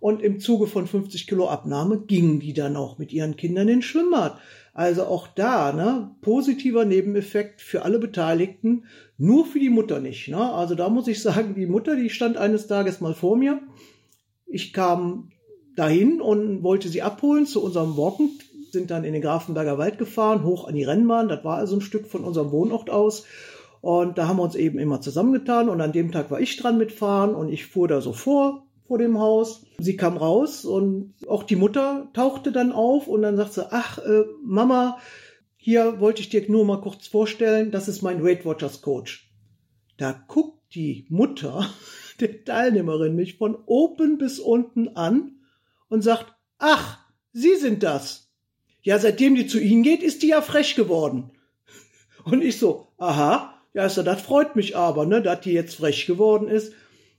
Und 0.00 0.22
im 0.22 0.40
Zuge 0.40 0.66
von 0.66 0.86
50 0.86 1.26
Kilo 1.26 1.48
Abnahme 1.48 2.00
ging 2.00 2.40
die 2.40 2.54
dann 2.54 2.76
auch 2.76 2.98
mit 2.98 3.12
ihren 3.12 3.36
Kindern 3.36 3.68
in 3.68 3.76
den 3.76 3.82
Schwimmbad. 3.82 4.38
Also 4.72 5.04
auch 5.04 5.26
da, 5.26 5.72
ne, 5.72 6.10
positiver 6.20 6.84
Nebeneffekt 6.84 7.60
für 7.60 7.82
alle 7.82 7.98
Beteiligten, 7.98 8.84
nur 9.18 9.44
für 9.44 9.58
die 9.58 9.70
Mutter 9.70 10.00
nicht. 10.00 10.28
Ne? 10.28 10.52
Also 10.52 10.74
da 10.74 10.88
muss 10.88 11.08
ich 11.08 11.20
sagen, 11.22 11.54
die 11.54 11.66
Mutter, 11.66 11.96
die 11.96 12.10
stand 12.10 12.36
eines 12.36 12.66
Tages 12.66 13.00
mal 13.00 13.14
vor 13.14 13.36
mir. 13.36 13.60
Ich 14.46 14.72
kam 14.72 15.30
dahin 15.76 16.20
und 16.20 16.62
wollte 16.62 16.88
sie 16.88 17.02
abholen 17.02 17.46
zu 17.46 17.62
unserem 17.62 17.96
Walken, 17.96 18.30
sind 18.70 18.90
dann 18.90 19.04
in 19.04 19.12
den 19.12 19.22
Grafenberger 19.22 19.78
Wald 19.78 19.98
gefahren, 19.98 20.44
hoch 20.44 20.68
an 20.68 20.74
die 20.74 20.84
Rennbahn. 20.84 21.28
Das 21.28 21.44
war 21.44 21.56
also 21.56 21.76
ein 21.76 21.80
Stück 21.80 22.06
von 22.06 22.24
unserem 22.24 22.52
Wohnort 22.52 22.90
aus. 22.90 23.26
Und 23.80 24.18
da 24.18 24.28
haben 24.28 24.36
wir 24.36 24.42
uns 24.42 24.54
eben 24.54 24.78
immer 24.78 25.00
zusammengetan. 25.00 25.68
Und 25.68 25.80
an 25.80 25.92
dem 25.92 26.12
Tag 26.12 26.30
war 26.30 26.40
ich 26.40 26.56
dran 26.56 26.78
mitfahren 26.78 27.34
und 27.34 27.48
ich 27.48 27.66
fuhr 27.66 27.88
da 27.88 28.00
so 28.00 28.12
vor, 28.12 28.66
vor 28.90 28.98
dem 28.98 29.20
Haus. 29.20 29.64
Sie 29.78 29.96
kam 29.96 30.16
raus 30.16 30.64
und 30.64 31.14
auch 31.28 31.44
die 31.44 31.54
Mutter 31.54 32.10
tauchte 32.12 32.50
dann 32.50 32.72
auf 32.72 33.06
und 33.06 33.22
dann 33.22 33.36
sagt 33.36 33.52
sie, 33.52 33.72
ach, 33.72 33.98
äh, 33.98 34.24
Mama, 34.42 34.98
hier 35.56 36.00
wollte 36.00 36.22
ich 36.22 36.28
dir 36.28 36.50
nur 36.50 36.64
mal 36.64 36.80
kurz 36.80 37.06
vorstellen, 37.06 37.70
das 37.70 37.86
ist 37.86 38.02
mein 38.02 38.24
Weight 38.24 38.44
Watchers 38.44 38.82
Coach. 38.82 39.30
Da 39.96 40.20
guckt 40.26 40.74
die 40.74 41.06
Mutter 41.08 41.70
der 42.20 42.44
Teilnehmerin 42.44 43.14
mich 43.14 43.38
von 43.38 43.54
oben 43.64 44.18
bis 44.18 44.40
unten 44.40 44.88
an 44.96 45.36
und 45.88 46.02
sagt, 46.02 46.34
ach, 46.58 46.98
Sie 47.32 47.54
sind 47.54 47.84
das. 47.84 48.32
Ja, 48.82 48.98
seitdem 48.98 49.36
die 49.36 49.46
zu 49.46 49.60
Ihnen 49.60 49.84
geht, 49.84 50.02
ist 50.02 50.24
die 50.24 50.30
ja 50.30 50.42
frech 50.42 50.74
geworden. 50.74 51.30
Und 52.24 52.42
ich 52.42 52.58
so, 52.58 52.88
aha, 52.98 53.54
ja, 53.72 53.82
also 53.82 54.02
das 54.02 54.20
freut 54.20 54.56
mich 54.56 54.76
aber, 54.76 55.06
ne, 55.06 55.22
dass 55.22 55.42
die 55.42 55.52
jetzt 55.52 55.76
frech 55.76 56.06
geworden 56.06 56.48
ist. 56.48 56.72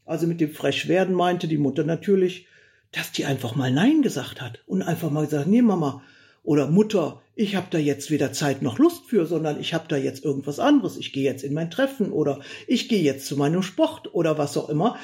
Also 0.06 0.28
mit 0.28 0.42
dem 0.42 0.52
Frechwerden 0.52 1.16
meinte 1.16 1.48
die 1.48 1.58
Mutter 1.58 1.84
natürlich, 1.84 2.48
dass 2.92 3.12
die 3.12 3.26
einfach 3.26 3.56
mal 3.56 3.72
Nein 3.72 4.02
gesagt 4.02 4.42
hat 4.42 4.60
und 4.66 4.82
einfach 4.82 5.10
mal 5.10 5.26
gesagt, 5.26 5.48
nee, 5.48 5.62
Mama, 5.62 6.04
oder 6.44 6.68
Mutter, 6.68 7.22
ich 7.36 7.56
habe 7.56 7.68
da 7.70 7.78
jetzt 7.78 8.10
weder 8.10 8.34
Zeit 8.34 8.62
noch 8.62 8.80
Lust 8.80 9.06
für, 9.06 9.26
sondern 9.26 9.60
ich 9.60 9.74
habe 9.74 9.86
da 9.88 9.96
jetzt 9.96 10.26
irgendwas 10.26 10.60
anderes. 10.60 10.98
Ich 10.98 11.14
gehe 11.14 11.24
jetzt 11.24 11.44
in 11.44 11.54
mein 11.54 11.70
Treffen 11.70 12.12
oder 12.12 12.40
ich 12.68 12.90
gehe 12.90 13.04
jetzt 13.04 13.28
zu 13.28 13.38
meinem 13.38 13.62
Sport 13.62 14.14
oder 14.14 14.38
was 14.38 14.58
auch 14.58 14.70
immer. 14.70 14.98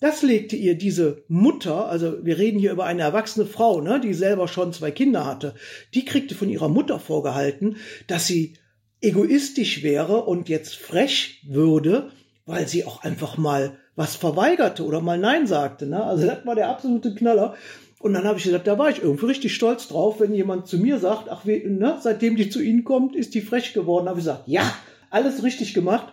Das 0.00 0.22
legte 0.22 0.54
ihr 0.56 0.76
diese 0.76 1.24
Mutter, 1.28 1.86
also 1.86 2.24
wir 2.24 2.38
reden 2.38 2.58
hier 2.58 2.72
über 2.72 2.84
eine 2.84 3.02
erwachsene 3.02 3.46
Frau, 3.46 3.80
ne, 3.80 4.00
die 4.00 4.14
selber 4.14 4.48
schon 4.48 4.72
zwei 4.72 4.90
Kinder 4.90 5.24
hatte, 5.24 5.54
die 5.94 6.04
kriegte 6.04 6.34
von 6.34 6.50
ihrer 6.50 6.68
Mutter 6.68 7.00
vorgehalten, 7.00 7.76
dass 8.06 8.26
sie 8.26 8.54
egoistisch 9.00 9.82
wäre 9.82 10.24
und 10.24 10.48
jetzt 10.48 10.76
frech 10.76 11.42
würde, 11.46 12.10
weil 12.46 12.68
sie 12.68 12.84
auch 12.84 13.02
einfach 13.02 13.36
mal 13.36 13.78
was 13.96 14.16
verweigerte 14.16 14.84
oder 14.84 15.00
mal 15.00 15.18
Nein 15.18 15.46
sagte. 15.46 15.86
Ne? 15.86 16.02
Also 16.02 16.26
das 16.26 16.44
war 16.44 16.54
der 16.54 16.68
absolute 16.68 17.14
Knaller. 17.14 17.54
Und 18.00 18.12
dann 18.12 18.24
habe 18.24 18.38
ich 18.38 18.44
gesagt, 18.44 18.66
da 18.66 18.78
war 18.78 18.90
ich 18.90 19.02
irgendwie 19.02 19.26
richtig 19.26 19.54
stolz 19.54 19.88
drauf, 19.88 20.20
wenn 20.20 20.34
jemand 20.34 20.66
zu 20.66 20.78
mir 20.78 20.98
sagt, 20.98 21.30
ach, 21.30 21.46
wie, 21.46 21.64
ne, 21.64 21.98
seitdem 22.02 22.36
die 22.36 22.50
zu 22.50 22.60
Ihnen 22.60 22.84
kommt, 22.84 23.16
ist 23.16 23.34
die 23.34 23.40
frech 23.40 23.72
geworden. 23.72 24.08
Habe 24.08 24.18
ich 24.18 24.26
gesagt, 24.26 24.46
ja, 24.46 24.74
alles 25.10 25.42
richtig 25.42 25.72
gemacht. 25.72 26.12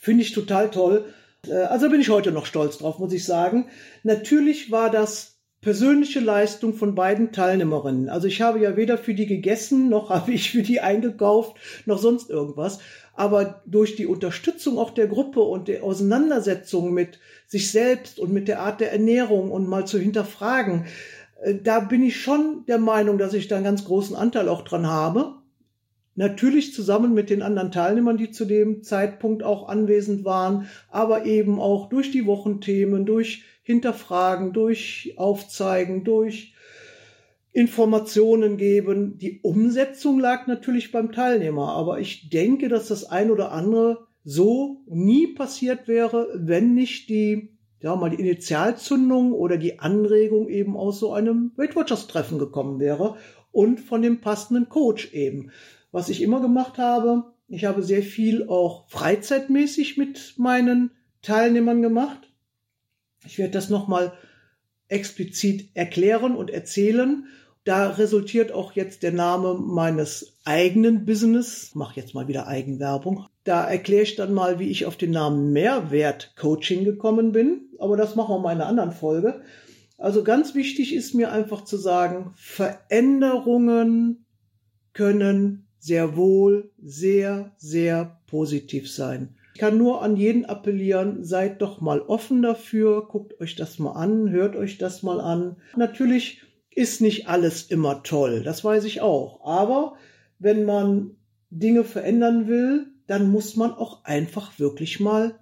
Finde 0.00 0.22
ich 0.22 0.32
total 0.32 0.70
toll. 0.70 1.04
Äh, 1.46 1.54
also 1.54 1.88
bin 1.88 2.00
ich 2.00 2.10
heute 2.10 2.32
noch 2.32 2.46
stolz 2.46 2.78
drauf, 2.78 2.98
muss 2.98 3.12
ich 3.12 3.24
sagen. 3.24 3.68
Natürlich 4.02 4.72
war 4.72 4.90
das 4.90 5.37
persönliche 5.60 6.20
Leistung 6.20 6.74
von 6.74 6.94
beiden 6.94 7.32
Teilnehmerinnen. 7.32 8.08
Also 8.08 8.26
ich 8.28 8.40
habe 8.40 8.60
ja 8.60 8.76
weder 8.76 8.98
für 8.98 9.14
die 9.14 9.26
gegessen, 9.26 9.88
noch 9.88 10.10
habe 10.10 10.32
ich 10.32 10.50
für 10.50 10.62
die 10.62 10.80
eingekauft, 10.80 11.56
noch 11.86 11.98
sonst 11.98 12.30
irgendwas 12.30 12.80
aber 13.18 13.62
durch 13.66 13.96
die 13.96 14.06
Unterstützung 14.06 14.78
auch 14.78 14.90
der 14.90 15.08
Gruppe 15.08 15.40
und 15.40 15.66
der 15.66 15.82
Auseinandersetzung 15.82 16.94
mit 16.94 17.18
sich 17.48 17.72
selbst 17.72 18.20
und 18.20 18.32
mit 18.32 18.46
der 18.46 18.60
Art 18.60 18.80
der 18.80 18.92
Ernährung 18.92 19.50
und 19.50 19.68
mal 19.68 19.88
zu 19.88 19.98
hinterfragen, 19.98 20.86
äh, 21.42 21.56
da 21.56 21.80
bin 21.80 22.04
ich 22.04 22.20
schon 22.20 22.64
der 22.68 22.78
Meinung, 22.78 23.18
dass 23.18 23.34
ich 23.34 23.48
da 23.48 23.56
einen 23.56 23.64
ganz 23.64 23.84
großen 23.84 24.14
Anteil 24.14 24.48
auch 24.48 24.62
dran 24.62 24.86
habe. 24.86 25.34
Natürlich 26.18 26.74
zusammen 26.74 27.14
mit 27.14 27.30
den 27.30 27.42
anderen 27.42 27.70
Teilnehmern, 27.70 28.16
die 28.16 28.32
zu 28.32 28.44
dem 28.44 28.82
Zeitpunkt 28.82 29.44
auch 29.44 29.68
anwesend 29.68 30.24
waren, 30.24 30.66
aber 30.90 31.26
eben 31.26 31.60
auch 31.60 31.88
durch 31.88 32.10
die 32.10 32.26
Wochenthemen, 32.26 33.06
durch 33.06 33.44
Hinterfragen, 33.62 34.52
durch 34.52 35.14
Aufzeigen, 35.16 36.02
durch 36.02 36.54
Informationen 37.52 38.56
geben. 38.56 39.16
Die 39.18 39.38
Umsetzung 39.42 40.18
lag 40.18 40.48
natürlich 40.48 40.90
beim 40.90 41.12
Teilnehmer, 41.12 41.68
aber 41.74 42.00
ich 42.00 42.30
denke, 42.30 42.66
dass 42.68 42.88
das 42.88 43.04
ein 43.04 43.30
oder 43.30 43.52
andere 43.52 44.08
so 44.24 44.82
nie 44.88 45.28
passiert 45.28 45.86
wäre, 45.86 46.26
wenn 46.34 46.74
nicht 46.74 47.10
die, 47.10 47.50
ja 47.80 47.94
mal 47.94 48.10
die 48.10 48.18
Initialzündung 48.20 49.32
oder 49.32 49.56
die 49.56 49.78
Anregung 49.78 50.48
eben 50.48 50.76
aus 50.76 50.98
so 50.98 51.12
einem 51.12 51.52
Weight 51.54 51.76
Watchers 51.76 52.08
Treffen 52.08 52.40
gekommen 52.40 52.80
wäre 52.80 53.14
und 53.52 53.78
von 53.78 54.02
dem 54.02 54.20
passenden 54.20 54.68
Coach 54.68 55.12
eben. 55.12 55.52
Was 55.90 56.08
ich 56.08 56.22
immer 56.22 56.40
gemacht 56.40 56.78
habe, 56.78 57.32
ich 57.48 57.64
habe 57.64 57.82
sehr 57.82 58.02
viel 58.02 58.48
auch 58.48 58.88
freizeitmäßig 58.88 59.96
mit 59.96 60.34
meinen 60.36 60.90
Teilnehmern 61.22 61.82
gemacht. 61.82 62.30
Ich 63.24 63.38
werde 63.38 63.52
das 63.52 63.70
nochmal 63.70 64.12
explizit 64.88 65.70
erklären 65.74 66.36
und 66.36 66.50
erzählen 66.50 67.26
da 67.68 67.90
resultiert 67.90 68.50
auch 68.50 68.72
jetzt 68.72 69.02
der 69.02 69.12
Name 69.12 69.52
meines 69.52 70.38
eigenen 70.46 71.04
Business. 71.04 71.72
Mach 71.74 71.96
jetzt 71.96 72.14
mal 72.14 72.26
wieder 72.26 72.46
Eigenwerbung. 72.46 73.26
Da 73.44 73.62
erkläre 73.68 74.04
ich 74.04 74.16
dann 74.16 74.32
mal, 74.32 74.58
wie 74.58 74.70
ich 74.70 74.86
auf 74.86 74.96
den 74.96 75.10
Namen 75.10 75.52
Mehrwert 75.52 76.32
Coaching 76.34 76.84
gekommen 76.84 77.32
bin. 77.32 77.68
Aber 77.78 77.98
das 77.98 78.16
machen 78.16 78.34
wir 78.34 78.38
mal 78.38 78.52
in 78.52 78.62
einer 78.62 78.70
anderen 78.70 78.92
Folge. 78.92 79.42
Also 79.98 80.24
ganz 80.24 80.54
wichtig 80.54 80.94
ist 80.94 81.12
mir 81.12 81.30
einfach 81.30 81.62
zu 81.62 81.76
sagen, 81.76 82.32
Veränderungen 82.36 84.24
können 84.94 85.67
sehr 85.78 86.16
wohl 86.16 86.70
sehr, 86.82 87.52
sehr 87.56 88.20
positiv 88.26 88.90
sein. 88.90 89.34
Ich 89.54 89.60
kann 89.60 89.76
nur 89.76 90.02
an 90.02 90.16
jeden 90.16 90.44
appellieren, 90.44 91.24
seid 91.24 91.62
doch 91.62 91.80
mal 91.80 92.00
offen 92.00 92.42
dafür, 92.42 93.08
guckt 93.08 93.40
euch 93.40 93.56
das 93.56 93.78
mal 93.78 93.92
an, 93.92 94.30
hört 94.30 94.54
euch 94.54 94.78
das 94.78 95.02
mal 95.02 95.20
an. 95.20 95.56
Natürlich 95.76 96.42
ist 96.70 97.00
nicht 97.00 97.28
alles 97.28 97.64
immer 97.64 98.04
toll, 98.04 98.42
das 98.44 98.62
weiß 98.62 98.84
ich 98.84 99.00
auch. 99.00 99.44
Aber 99.44 99.96
wenn 100.38 100.64
man 100.64 101.16
Dinge 101.50 101.82
verändern 101.82 102.46
will, 102.46 102.86
dann 103.08 103.30
muss 103.30 103.56
man 103.56 103.72
auch 103.72 104.04
einfach 104.04 104.58
wirklich 104.60 105.00
mal 105.00 105.40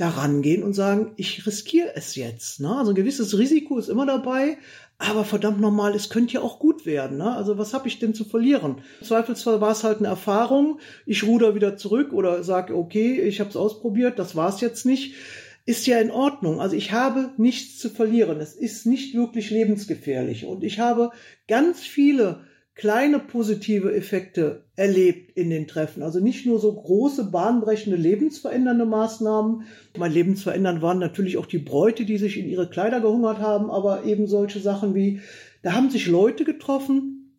daran 0.00 0.40
gehen 0.40 0.62
und 0.62 0.72
sagen, 0.72 1.12
ich 1.16 1.46
riskiere 1.46 1.94
es 1.94 2.16
jetzt. 2.16 2.58
Ne? 2.58 2.74
Also 2.74 2.92
ein 2.92 2.94
gewisses 2.94 3.36
Risiko 3.36 3.76
ist 3.76 3.90
immer 3.90 4.06
dabei, 4.06 4.56
aber 4.96 5.24
verdammt 5.24 5.60
nochmal, 5.60 5.94
es 5.94 6.08
könnte 6.08 6.34
ja 6.34 6.40
auch 6.40 6.58
gut 6.58 6.86
werden. 6.86 7.18
Ne? 7.18 7.30
Also 7.36 7.58
was 7.58 7.74
habe 7.74 7.86
ich 7.86 7.98
denn 7.98 8.14
zu 8.14 8.24
verlieren? 8.24 8.76
Zweifelsfall 9.02 9.60
war 9.60 9.72
es 9.72 9.84
halt 9.84 9.98
eine 9.98 10.08
Erfahrung. 10.08 10.80
Ich 11.04 11.24
ruder 11.24 11.54
wieder 11.54 11.76
zurück 11.76 12.14
oder 12.14 12.42
sage, 12.44 12.74
okay, 12.74 13.20
ich 13.20 13.40
habe 13.40 13.50
es 13.50 13.56
ausprobiert, 13.56 14.18
das 14.18 14.34
war 14.34 14.48
es 14.48 14.62
jetzt 14.62 14.86
nicht. 14.86 15.16
Ist 15.66 15.86
ja 15.86 15.98
in 15.98 16.10
Ordnung. 16.10 16.62
Also 16.62 16.76
ich 16.76 16.92
habe 16.92 17.34
nichts 17.36 17.78
zu 17.78 17.90
verlieren. 17.90 18.40
Es 18.40 18.54
ist 18.54 18.86
nicht 18.86 19.14
wirklich 19.14 19.50
lebensgefährlich. 19.50 20.46
Und 20.46 20.64
ich 20.64 20.78
habe 20.78 21.10
ganz 21.46 21.80
viele 21.80 22.40
kleine 22.80 23.18
positive 23.18 23.94
Effekte 23.94 24.64
erlebt 24.74 25.36
in 25.36 25.50
den 25.50 25.68
Treffen. 25.68 26.02
Also 26.02 26.18
nicht 26.18 26.46
nur 26.46 26.58
so 26.58 26.72
große, 26.72 27.24
bahnbrechende, 27.24 27.98
lebensverändernde 27.98 28.86
Maßnahmen. 28.86 29.64
Mein 29.98 30.12
Lebensverändern 30.14 30.80
waren 30.80 30.98
natürlich 30.98 31.36
auch 31.36 31.44
die 31.44 31.58
Bräute, 31.58 32.06
die 32.06 32.16
sich 32.16 32.38
in 32.38 32.48
ihre 32.48 32.70
Kleider 32.70 33.00
gehungert 33.00 33.38
haben, 33.38 33.70
aber 33.70 34.04
eben 34.04 34.26
solche 34.26 34.60
Sachen 34.60 34.94
wie, 34.94 35.20
da 35.60 35.74
haben 35.74 35.90
sich 35.90 36.06
Leute 36.06 36.44
getroffen, 36.44 37.36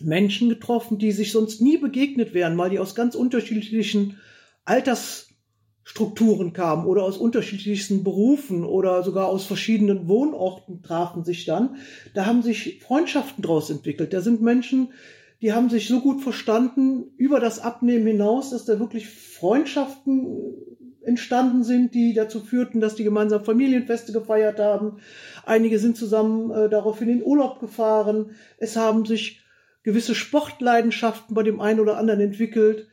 Menschen 0.00 0.48
getroffen, 0.48 0.98
die 0.98 1.10
sich 1.10 1.32
sonst 1.32 1.60
nie 1.60 1.78
begegnet 1.78 2.32
wären, 2.32 2.56
weil 2.56 2.70
die 2.70 2.78
aus 2.78 2.94
ganz 2.94 3.16
unterschiedlichen 3.16 4.20
Alters 4.64 5.25
Strukturen 5.88 6.52
kamen 6.52 6.84
oder 6.84 7.04
aus 7.04 7.16
unterschiedlichsten 7.16 8.02
Berufen 8.02 8.64
oder 8.64 9.04
sogar 9.04 9.28
aus 9.28 9.46
verschiedenen 9.46 10.08
Wohnorten 10.08 10.82
trafen 10.82 11.22
sich 11.22 11.44
dann. 11.44 11.76
Da 12.12 12.26
haben 12.26 12.42
sich 12.42 12.80
Freundschaften 12.82 13.42
daraus 13.42 13.70
entwickelt. 13.70 14.12
Da 14.12 14.20
sind 14.20 14.42
Menschen, 14.42 14.88
die 15.42 15.52
haben 15.52 15.70
sich 15.70 15.86
so 15.86 16.00
gut 16.00 16.22
verstanden 16.22 17.04
über 17.16 17.38
das 17.38 17.60
Abnehmen 17.60 18.04
hinaus, 18.04 18.50
dass 18.50 18.64
da 18.64 18.80
wirklich 18.80 19.08
Freundschaften 19.08 20.26
entstanden 21.04 21.62
sind, 21.62 21.94
die 21.94 22.14
dazu 22.14 22.40
führten, 22.40 22.80
dass 22.80 22.96
die 22.96 23.04
gemeinsam 23.04 23.44
Familienfeste 23.44 24.12
gefeiert 24.12 24.58
haben. 24.58 24.96
Einige 25.44 25.78
sind 25.78 25.96
zusammen 25.96 26.50
äh, 26.50 26.68
darauf 26.68 27.00
in 27.00 27.22
Urlaub 27.22 27.60
gefahren. 27.60 28.32
Es 28.58 28.74
haben 28.74 29.06
sich 29.06 29.40
gewisse 29.84 30.16
Sportleidenschaften 30.16 31.36
bei 31.36 31.44
dem 31.44 31.60
einen 31.60 31.78
oder 31.78 31.96
anderen 31.96 32.20
entwickelt. 32.20 32.88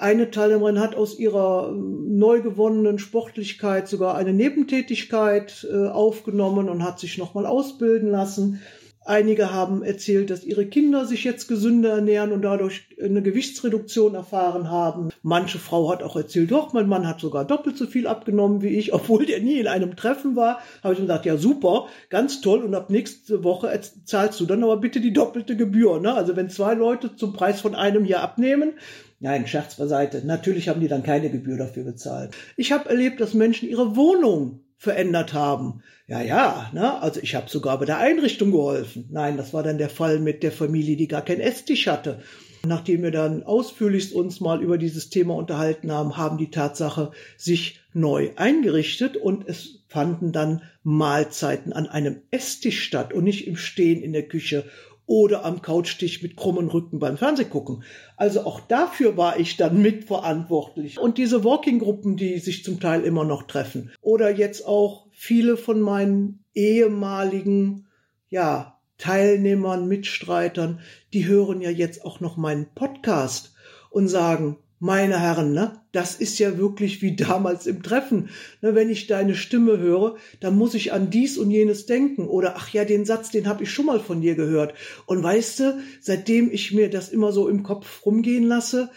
Eine 0.00 0.30
Teilnehmerin 0.30 0.80
hat 0.80 0.94
aus 0.94 1.18
ihrer 1.18 1.68
ähm, 1.72 2.16
neu 2.16 2.40
gewonnenen 2.40 2.98
Sportlichkeit 2.98 3.86
sogar 3.86 4.14
eine 4.14 4.32
Nebentätigkeit 4.32 5.66
äh, 5.70 5.88
aufgenommen 5.88 6.70
und 6.70 6.82
hat 6.82 6.98
sich 6.98 7.18
nochmal 7.18 7.44
ausbilden 7.44 8.10
lassen. 8.10 8.62
Einige 9.04 9.52
haben 9.52 9.82
erzählt, 9.82 10.30
dass 10.30 10.44
ihre 10.44 10.64
Kinder 10.64 11.04
sich 11.04 11.24
jetzt 11.24 11.48
gesünder 11.48 11.90
ernähren 11.96 12.32
und 12.32 12.40
dadurch 12.42 12.86
eine 13.02 13.20
Gewichtsreduktion 13.20 14.14
erfahren 14.14 14.70
haben. 14.70 15.10
Manche 15.22 15.58
Frau 15.58 15.90
hat 15.90 16.02
auch 16.02 16.16
erzählt, 16.16 16.50
doch, 16.50 16.72
mein 16.72 16.88
Mann 16.88 17.06
hat 17.06 17.20
sogar 17.20 17.44
doppelt 17.44 17.76
so 17.76 17.86
viel 17.86 18.06
abgenommen 18.06 18.62
wie 18.62 18.68
ich, 18.68 18.94
obwohl 18.94 19.26
der 19.26 19.40
nie 19.40 19.58
in 19.58 19.66
einem 19.66 19.96
Treffen 19.96 20.34
war. 20.34 20.60
Habe 20.82 20.94
ich 20.94 21.00
gesagt, 21.00 21.26
ja 21.26 21.36
super, 21.36 21.88
ganz 22.08 22.40
toll 22.40 22.62
und 22.62 22.74
ab 22.74 22.88
nächste 22.88 23.44
Woche 23.44 23.78
zahlst 24.06 24.40
du 24.40 24.46
dann 24.46 24.64
aber 24.64 24.78
bitte 24.78 25.00
die 25.02 25.12
doppelte 25.12 25.58
Gebühr. 25.58 26.00
Ne? 26.00 26.14
Also 26.14 26.36
wenn 26.36 26.48
zwei 26.48 26.72
Leute 26.72 27.16
zum 27.16 27.34
Preis 27.34 27.60
von 27.60 27.74
einem 27.74 28.06
hier 28.06 28.22
abnehmen, 28.22 28.72
Nein, 29.20 29.46
Scherz 29.46 29.74
beiseite. 29.74 30.22
Natürlich 30.24 30.68
haben 30.68 30.80
die 30.80 30.88
dann 30.88 31.02
keine 31.02 31.30
Gebühr 31.30 31.58
dafür 31.58 31.84
bezahlt. 31.84 32.34
Ich 32.56 32.72
habe 32.72 32.88
erlebt, 32.88 33.20
dass 33.20 33.34
Menschen 33.34 33.68
ihre 33.68 33.94
Wohnung 33.94 34.60
verändert 34.78 35.34
haben. 35.34 35.82
Ja, 36.06 36.22
ja, 36.22 36.70
ne? 36.72 37.00
also 37.02 37.20
ich 37.20 37.34
habe 37.34 37.50
sogar 37.50 37.78
bei 37.78 37.84
der 37.84 37.98
Einrichtung 37.98 38.50
geholfen. 38.50 39.08
Nein, 39.10 39.36
das 39.36 39.52
war 39.52 39.62
dann 39.62 39.76
der 39.76 39.90
Fall 39.90 40.20
mit 40.20 40.42
der 40.42 40.52
Familie, 40.52 40.96
die 40.96 41.06
gar 41.06 41.22
keinen 41.22 41.40
Esstisch 41.40 41.86
hatte. 41.86 42.22
Nachdem 42.66 43.02
wir 43.02 43.10
dann 43.10 43.42
ausführlichst 43.42 44.14
uns 44.14 44.40
mal 44.40 44.62
über 44.62 44.78
dieses 44.78 45.10
Thema 45.10 45.34
unterhalten 45.34 45.92
haben, 45.92 46.16
haben 46.16 46.38
die 46.38 46.50
Tatsache 46.50 47.10
sich 47.36 47.80
neu 47.92 48.30
eingerichtet 48.36 49.18
und 49.18 49.46
es 49.46 49.80
fanden 49.88 50.32
dann 50.32 50.62
Mahlzeiten 50.82 51.72
an 51.72 51.86
einem 51.86 52.22
Esstisch 52.30 52.82
statt 52.82 53.12
und 53.12 53.24
nicht 53.24 53.46
im 53.46 53.56
Stehen 53.56 54.02
in 54.02 54.12
der 54.12 54.28
Küche 54.28 54.64
oder 55.10 55.44
am 55.44 55.60
Couchtisch 55.60 56.22
mit 56.22 56.36
krummen 56.36 56.68
Rücken 56.68 57.00
beim 57.00 57.18
Fernsehgucken. 57.18 57.82
Also 58.16 58.42
auch 58.42 58.60
dafür 58.60 59.16
war 59.16 59.40
ich 59.40 59.56
dann 59.56 59.82
mitverantwortlich. 59.82 61.00
Und 61.00 61.18
diese 61.18 61.42
Walking-Gruppen, 61.42 62.16
die 62.16 62.38
sich 62.38 62.62
zum 62.62 62.78
Teil 62.78 63.02
immer 63.02 63.24
noch 63.24 63.42
treffen. 63.42 63.90
Oder 64.02 64.30
jetzt 64.30 64.64
auch 64.64 65.08
viele 65.10 65.56
von 65.56 65.80
meinen 65.80 66.44
ehemaligen, 66.54 67.88
ja, 68.28 68.78
Teilnehmern, 68.98 69.88
Mitstreitern, 69.88 70.78
die 71.12 71.26
hören 71.26 71.60
ja 71.60 71.70
jetzt 71.70 72.04
auch 72.04 72.20
noch 72.20 72.36
meinen 72.36 72.72
Podcast 72.76 73.52
und 73.90 74.06
sagen, 74.06 74.58
meine 74.80 75.20
Herren, 75.20 75.52
ne, 75.52 75.78
das 75.92 76.14
ist 76.16 76.38
ja 76.38 76.56
wirklich 76.56 77.02
wie 77.02 77.14
damals 77.14 77.66
im 77.66 77.82
Treffen. 77.82 78.30
Ne, 78.62 78.74
wenn 78.74 78.88
ich 78.88 79.06
deine 79.06 79.34
Stimme 79.34 79.78
höre, 79.78 80.16
dann 80.40 80.56
muss 80.56 80.72
ich 80.74 80.92
an 80.92 81.10
dies 81.10 81.36
und 81.36 81.50
jenes 81.50 81.84
denken. 81.84 82.26
Oder 82.26 82.54
ach 82.56 82.70
ja, 82.70 82.86
den 82.86 83.04
Satz, 83.04 83.30
den 83.30 83.46
habe 83.46 83.62
ich 83.62 83.70
schon 83.70 83.86
mal 83.86 84.00
von 84.00 84.22
dir 84.22 84.34
gehört. 84.34 84.74
Und 85.04 85.22
weißt 85.22 85.60
du, 85.60 85.78
seitdem 86.00 86.50
ich 86.50 86.72
mir 86.72 86.88
das 86.88 87.10
immer 87.10 87.30
so 87.30 87.46
im 87.48 87.62
Kopf 87.62 88.06
rumgehen 88.06 88.44
lasse, 88.44 88.90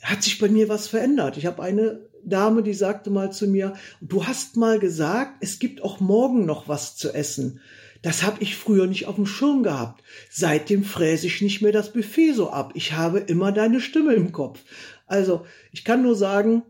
hat 0.00 0.22
sich 0.22 0.38
bei 0.38 0.48
mir 0.48 0.68
was 0.68 0.86
verändert. 0.86 1.36
Ich 1.36 1.46
habe 1.46 1.62
eine 1.62 2.08
Dame, 2.22 2.62
die 2.62 2.74
sagte 2.74 3.10
mal 3.10 3.32
zu 3.32 3.48
mir, 3.48 3.74
du 4.00 4.26
hast 4.26 4.56
mal 4.56 4.78
gesagt, 4.78 5.38
es 5.40 5.58
gibt 5.58 5.82
auch 5.82 5.98
morgen 5.98 6.46
noch 6.46 6.68
was 6.68 6.96
zu 6.96 7.12
essen. 7.12 7.60
Das 8.04 8.22
habe 8.22 8.42
ich 8.42 8.54
früher 8.54 8.86
nicht 8.86 9.06
auf 9.06 9.14
dem 9.14 9.24
Schirm 9.24 9.62
gehabt. 9.62 10.04
Seitdem 10.28 10.84
fräse 10.84 11.26
ich 11.26 11.40
nicht 11.40 11.62
mehr 11.62 11.72
das 11.72 11.94
Buffet 11.94 12.32
so 12.32 12.50
ab. 12.50 12.72
Ich 12.74 12.92
habe 12.92 13.18
immer 13.18 13.50
deine 13.50 13.80
Stimme 13.80 14.12
im 14.12 14.30
Kopf. 14.30 14.62
Also, 15.06 15.46
ich 15.72 15.86
kann 15.86 16.02
nur 16.02 16.14
sagen, 16.14 16.64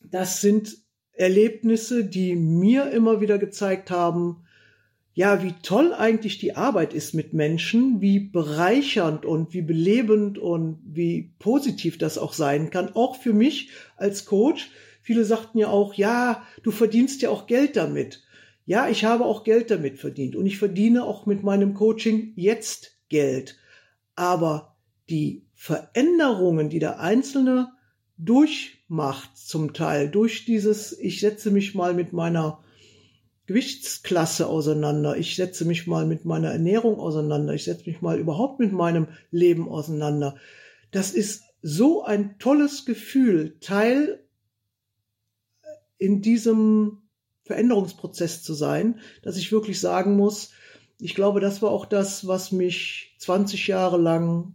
das 0.00 0.40
sind 0.40 0.76
Erlebnisse, 1.10 2.04
die 2.04 2.36
mir 2.36 2.92
immer 2.92 3.20
wieder 3.20 3.36
gezeigt 3.36 3.90
haben, 3.90 4.44
ja, 5.12 5.42
wie 5.42 5.54
toll 5.60 5.92
eigentlich 5.92 6.38
die 6.38 6.54
Arbeit 6.54 6.94
ist 6.94 7.14
mit 7.14 7.32
Menschen, 7.32 8.00
wie 8.00 8.20
bereichernd 8.20 9.26
und 9.26 9.52
wie 9.52 9.62
belebend 9.62 10.38
und 10.38 10.78
wie 10.84 11.32
positiv 11.40 11.98
das 11.98 12.16
auch 12.16 12.32
sein 12.32 12.70
kann, 12.70 12.94
auch 12.94 13.16
für 13.16 13.32
mich 13.32 13.70
als 13.96 14.24
Coach. 14.24 14.70
Viele 15.02 15.24
sagten 15.24 15.58
ja 15.58 15.66
auch, 15.66 15.94
ja, 15.94 16.46
du 16.62 16.70
verdienst 16.70 17.22
ja 17.22 17.30
auch 17.30 17.48
Geld 17.48 17.74
damit. 17.74 18.22
Ja, 18.68 18.86
ich 18.86 19.06
habe 19.06 19.24
auch 19.24 19.44
Geld 19.44 19.70
damit 19.70 19.98
verdient 19.98 20.36
und 20.36 20.44
ich 20.44 20.58
verdiene 20.58 21.04
auch 21.04 21.24
mit 21.24 21.42
meinem 21.42 21.72
Coaching 21.72 22.34
jetzt 22.36 22.98
Geld. 23.08 23.56
Aber 24.14 24.76
die 25.08 25.46
Veränderungen, 25.54 26.68
die 26.68 26.78
der 26.78 27.00
Einzelne 27.00 27.72
durchmacht, 28.18 29.38
zum 29.38 29.72
Teil 29.72 30.10
durch 30.10 30.44
dieses, 30.44 30.92
ich 30.98 31.18
setze 31.18 31.50
mich 31.50 31.74
mal 31.74 31.94
mit 31.94 32.12
meiner 32.12 32.62
Gewichtsklasse 33.46 34.46
auseinander, 34.46 35.16
ich 35.16 35.34
setze 35.34 35.64
mich 35.64 35.86
mal 35.86 36.04
mit 36.04 36.26
meiner 36.26 36.50
Ernährung 36.50 37.00
auseinander, 37.00 37.54
ich 37.54 37.64
setze 37.64 37.88
mich 37.88 38.02
mal 38.02 38.18
überhaupt 38.18 38.60
mit 38.60 38.74
meinem 38.74 39.08
Leben 39.30 39.66
auseinander. 39.66 40.36
Das 40.90 41.12
ist 41.12 41.44
so 41.62 42.04
ein 42.04 42.38
tolles 42.38 42.84
Gefühl, 42.84 43.56
Teil 43.60 44.22
in 45.96 46.20
diesem 46.20 47.07
Veränderungsprozess 47.48 48.42
zu 48.42 48.54
sein, 48.54 49.00
dass 49.22 49.36
ich 49.36 49.50
wirklich 49.50 49.80
sagen 49.80 50.16
muss, 50.16 50.52
ich 51.00 51.14
glaube, 51.14 51.40
das 51.40 51.62
war 51.62 51.70
auch 51.70 51.86
das, 51.86 52.26
was 52.26 52.52
mich 52.52 53.14
20 53.18 53.66
Jahre 53.66 53.98
lang 53.98 54.54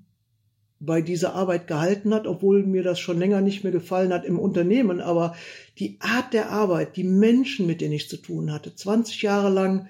bei 0.80 1.02
dieser 1.02 1.34
Arbeit 1.34 1.68
gehalten 1.68 2.14
hat, 2.14 2.28
obwohl 2.28 2.64
mir 2.64 2.84
das 2.84 3.00
schon 3.00 3.18
länger 3.18 3.42
nicht 3.42 3.64
mehr 3.64 3.72
gefallen 3.72 4.14
hat 4.14 4.26
im 4.26 4.38
Unternehmen. 4.38 5.00
Aber 5.00 5.36
die 5.80 5.98
Art 6.02 6.34
der 6.34 6.50
Arbeit, 6.50 6.98
die 6.98 7.06
Menschen, 7.06 7.66
mit 7.66 7.80
denen 7.80 7.94
ich 7.94 8.10
zu 8.10 8.18
tun 8.18 8.52
hatte, 8.52 8.76
20 8.76 9.22
Jahre 9.22 9.50
lang 9.50 9.88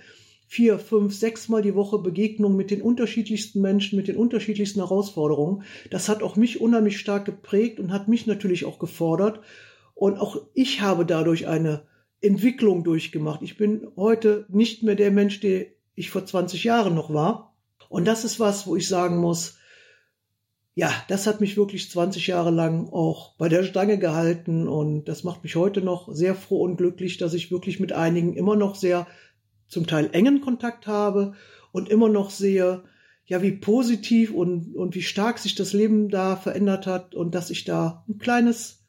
vier, 0.47 0.77
fünf, 0.77 1.15
sechs 1.15 1.49
Mal 1.49 1.63
die 1.63 1.73
Woche 1.73 1.97
Begegnung 1.97 2.55
mit 2.55 2.69
den 2.69 2.83
unterschiedlichsten 2.83 3.59
Menschen, 3.59 3.97
mit 3.97 4.07
den 4.07 4.17
unterschiedlichsten 4.17 4.81
Herausforderungen, 4.81 5.63
das 5.89 6.09
hat 6.09 6.21
auch 6.21 6.35
mich 6.35 6.61
unheimlich 6.61 6.99
stark 6.99 7.25
geprägt 7.25 7.79
und 7.79 7.91
hat 7.91 8.07
mich 8.07 8.27
natürlich 8.27 8.65
auch 8.65 8.77
gefordert. 8.77 9.39
Und 9.95 10.19
auch 10.19 10.39
ich 10.53 10.81
habe 10.81 11.07
dadurch 11.07 11.47
eine 11.47 11.81
Entwicklung 12.23 12.83
durchgemacht. 12.83 13.41
Ich 13.41 13.57
bin 13.57 13.88
heute 13.95 14.45
nicht 14.49 14.81
mehr 14.81 14.95
der 14.95 15.12
Mensch, 15.12 15.39
der 15.39 15.67
ich 15.95 16.09
vor 16.09 16.25
20 16.25 16.63
Jahren 16.63 16.95
noch 16.95 17.13
war. 17.13 17.55
Und 17.89 18.05
das 18.05 18.23
ist 18.23 18.39
was, 18.39 18.65
wo 18.65 18.75
ich 18.75 18.88
sagen 18.88 19.17
muss, 19.17 19.57
ja, 20.75 20.91
das 21.07 21.27
hat 21.27 21.41
mich 21.41 21.55
wirklich 21.55 21.91
20 21.91 22.25
Jahre 22.27 22.49
lang 22.49 22.89
auch 22.89 23.36
bei 23.38 23.47
der 23.47 23.63
Stange 23.63 23.99
gehalten 23.99 24.67
und 24.67 25.05
das 25.05 25.23
macht 25.23 25.43
mich 25.43 25.55
heute 25.55 25.81
noch 25.81 26.12
sehr 26.12 26.33
froh 26.33 26.63
und 26.63 26.77
glücklich, 26.77 27.17
dass 27.17 27.36
ich 27.36 27.51
wirklich 27.51 27.79
mit 27.79 27.93
einigen 27.93 28.33
immer 28.33 28.55
noch 28.55 28.73
sehr 28.73 29.05
zum 29.67 29.86
Teil 29.86 30.09
engen 30.13 30.41
Kontakt 30.41 30.88
habe 30.88 31.33
und 31.71 31.89
immer 31.89 32.09
noch 32.09 32.31
sehe, 32.31 32.83
ja, 33.25 33.41
wie 33.41 33.51
positiv 33.51 34.33
und, 34.33 34.75
und 34.75 34.95
wie 34.95 35.03
stark 35.03 35.38
sich 35.38 35.55
das 35.55 35.73
Leben 35.73 36.09
da 36.09 36.36
verändert 36.36 36.88
hat 36.88 37.13
und 37.13 37.36
dass 37.36 37.51
ich 37.51 37.65
da 37.65 38.03
ein 38.09 38.17
kleines 38.17 38.82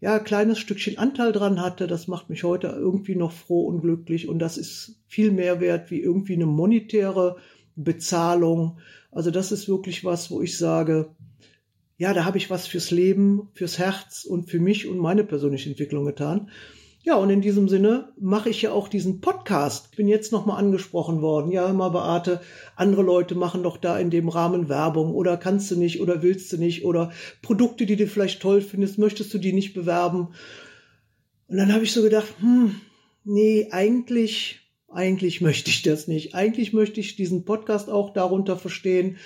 ja, 0.00 0.18
kleines 0.18 0.58
Stückchen 0.58 0.98
Anteil 0.98 1.32
dran 1.32 1.60
hatte, 1.60 1.86
das 1.86 2.06
macht 2.06 2.28
mich 2.28 2.44
heute 2.44 2.68
irgendwie 2.68 3.16
noch 3.16 3.32
froh 3.32 3.66
und 3.66 3.80
glücklich 3.80 4.28
und 4.28 4.38
das 4.38 4.58
ist 4.58 4.96
viel 5.06 5.30
mehr 5.30 5.60
wert 5.60 5.90
wie 5.90 6.00
irgendwie 6.00 6.34
eine 6.34 6.46
monetäre 6.46 7.36
Bezahlung. 7.76 8.78
Also 9.10 9.30
das 9.30 9.52
ist 9.52 9.68
wirklich 9.68 10.04
was, 10.04 10.30
wo 10.30 10.42
ich 10.42 10.58
sage, 10.58 11.08
ja, 11.98 12.12
da 12.12 12.26
habe 12.26 12.36
ich 12.36 12.50
was 12.50 12.66
fürs 12.66 12.90
Leben, 12.90 13.48
fürs 13.54 13.78
Herz 13.78 14.24
und 14.24 14.50
für 14.50 14.60
mich 14.60 14.86
und 14.86 14.98
meine 14.98 15.24
persönliche 15.24 15.70
Entwicklung 15.70 16.04
getan. 16.04 16.50
Ja, 17.06 17.14
und 17.14 17.30
in 17.30 17.40
diesem 17.40 17.68
Sinne 17.68 18.08
mache 18.18 18.50
ich 18.50 18.62
ja 18.62 18.72
auch 18.72 18.88
diesen 18.88 19.20
Podcast. 19.20 19.90
Ich 19.92 19.96
bin 19.96 20.08
jetzt 20.08 20.32
nochmal 20.32 20.58
angesprochen 20.58 21.22
worden. 21.22 21.52
Ja, 21.52 21.70
immer 21.70 21.90
Beate, 21.90 22.40
andere 22.74 23.02
Leute 23.02 23.36
machen 23.36 23.62
doch 23.62 23.76
da 23.76 23.96
in 23.96 24.10
dem 24.10 24.28
Rahmen 24.28 24.68
Werbung 24.68 25.14
oder 25.14 25.36
kannst 25.36 25.70
du 25.70 25.76
nicht 25.76 26.00
oder 26.00 26.24
willst 26.24 26.52
du 26.52 26.56
nicht 26.56 26.84
oder 26.84 27.12
Produkte, 27.42 27.86
die 27.86 27.94
du 27.94 28.08
vielleicht 28.08 28.42
toll 28.42 28.60
findest, 28.60 28.98
möchtest 28.98 29.32
du 29.32 29.38
die 29.38 29.52
nicht 29.52 29.72
bewerben? 29.72 30.34
Und 31.46 31.56
dann 31.56 31.72
habe 31.72 31.84
ich 31.84 31.92
so 31.92 32.02
gedacht, 32.02 32.26
hm, 32.40 32.74
nee, 33.22 33.68
eigentlich, 33.70 34.58
eigentlich 34.88 35.40
möchte 35.40 35.70
ich 35.70 35.82
das 35.82 36.08
nicht. 36.08 36.34
Eigentlich 36.34 36.72
möchte 36.72 36.98
ich 36.98 37.14
diesen 37.14 37.44
Podcast 37.44 37.88
auch 37.88 38.14
darunter 38.14 38.56
verstehen, 38.56 39.18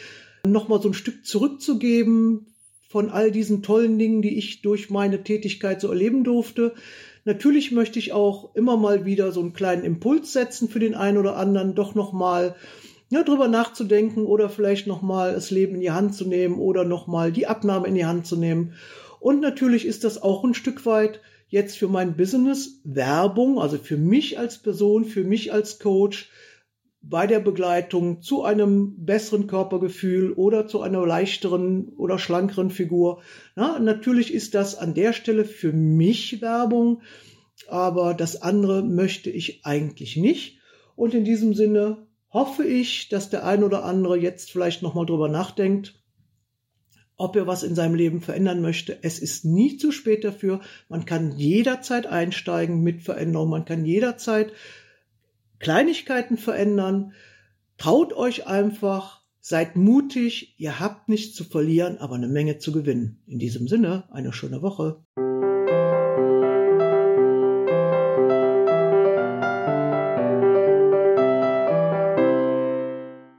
nochmal 0.47 0.83
so 0.83 0.91
ein 0.91 0.95
Stück 0.95 1.25
zurückzugeben 1.25 2.55
von 2.91 3.09
all 3.09 3.31
diesen 3.31 3.63
tollen 3.63 3.99
Dingen, 3.99 4.21
die 4.21 4.37
ich 4.37 4.61
durch 4.61 4.91
meine 4.91 5.25
Tätigkeit 5.25 5.81
so 5.81 5.89
erleben 5.89 6.25
durfte 6.25 6.75
Natürlich 7.25 7.73
möchte 7.73 7.99
ich 7.99 8.13
auch 8.13 8.55
immer 8.55 8.77
mal 8.77 9.05
wieder 9.05 9.33
so 9.33 9.41
einen 9.41 9.53
kleinen 9.53 9.85
Impuls 9.85 10.33
setzen 10.33 10.69
für 10.69 10.79
den 10.79 10.95
einen 10.95 11.19
oder 11.19 11.37
anderen, 11.37 11.75
doch 11.75 11.95
nochmal 11.95 12.57
ja, 13.11 13.23
drüber 13.25 13.49
nachzudenken 13.49 14.25
oder 14.25 14.49
vielleicht 14.49 14.87
nochmal 14.87 15.35
das 15.35 15.51
Leben 15.51 15.75
in 15.75 15.81
die 15.81 15.91
Hand 15.91 16.15
zu 16.15 16.27
nehmen 16.27 16.59
oder 16.59 16.85
nochmal 16.85 17.33
die 17.33 17.47
Abnahme 17.47 17.89
in 17.89 17.95
die 17.95 18.07
Hand 18.07 18.27
zu 18.27 18.37
nehmen. 18.37 18.75
Und 19.19 19.41
natürlich 19.41 19.85
ist 19.85 20.05
das 20.05 20.23
auch 20.23 20.45
ein 20.45 20.55
Stück 20.55 20.87
weit 20.87 21.21
jetzt 21.49 21.77
für 21.77 21.89
mein 21.89 22.17
Business 22.17 22.81
Werbung, 22.85 23.61
also 23.61 23.77
für 23.77 23.97
mich 23.97 24.39
als 24.39 24.59
Person, 24.59 25.05
für 25.05 25.25
mich 25.25 25.53
als 25.53 25.81
Coach, 25.81 26.31
bei 27.03 27.27
der 27.27 27.41
Begleitung 27.41 28.21
zu 28.21 28.45
einem 28.45 29.05
besseren 29.05 29.47
Körpergefühl 29.47 30.33
oder 30.33 30.67
zu 30.67 30.83
einer 30.83 31.07
leichteren 31.07 31.89
oder 31.97 32.19
schlankeren 32.19 32.71
Figur. 32.71 33.23
Na, 33.57 33.79
natürlich 33.79 34.35
ist 34.35 34.55
das 34.55 34.77
an 34.77 34.95
der 34.95 35.13
Stelle 35.13 35.45
für 35.45 35.73
mich 35.73 36.43
Werbung, 36.43 37.03
aber 37.69 38.15
das 38.15 38.43
andere 38.43 38.83
möchte 38.83 39.31
ich 39.31 39.65
eigentlich 39.65 40.17
nicht. 40.17 40.59
Und 40.95 41.15
in 41.15 41.25
diesem 41.25 41.55
Sinne 41.55 42.07
hoffe 42.29 42.65
ich, 42.65 43.09
dass 43.09 43.31
der 43.31 43.47
ein 43.47 43.65
oder 43.65 43.85
andere 43.85 44.19
jetzt 44.19 44.51
vielleicht 44.51 44.83
nochmal 44.83 45.07
drüber 45.07 45.29
nachdenkt, 45.29 45.95
ob 47.17 47.37
er 47.37 47.47
was 47.47 47.63
in 47.63 47.75
seinem 47.75 47.95
Leben 47.95 48.21
verändern 48.21 48.63
möchte. 48.63 48.99
Es 49.03 49.19
ist 49.19 49.45
nie 49.45 49.77
zu 49.77 49.93
spät 49.93 50.25
dafür. 50.25 50.61
Man 50.89 51.05
kann 51.05 51.37
jederzeit 51.37 52.07
einsteigen 52.07 52.83
mit 52.83 53.03
Veränderung. 53.03 53.51
Man 53.51 53.65
kann 53.65 53.85
jederzeit 53.85 54.53
Kleinigkeiten 55.61 56.39
verändern. 56.39 57.13
Traut 57.79 58.13
euch 58.13 58.47
einfach, 58.47 59.23
seid 59.41 59.77
mutig, 59.77 60.55
ihr 60.59 60.81
habt 60.81 61.09
nichts 61.09 61.37
zu 61.37 61.45
verlieren, 61.45 61.99
aber 61.99 62.17
eine 62.17 62.29
Menge 62.29 62.59
zu 62.59 62.73
gewinnen. 62.73 63.23
In 63.27 63.39
diesem 63.39 63.69
Sinne, 63.69 64.05
eine 64.11 64.33
schöne 64.33 64.63
Woche. 64.63 65.05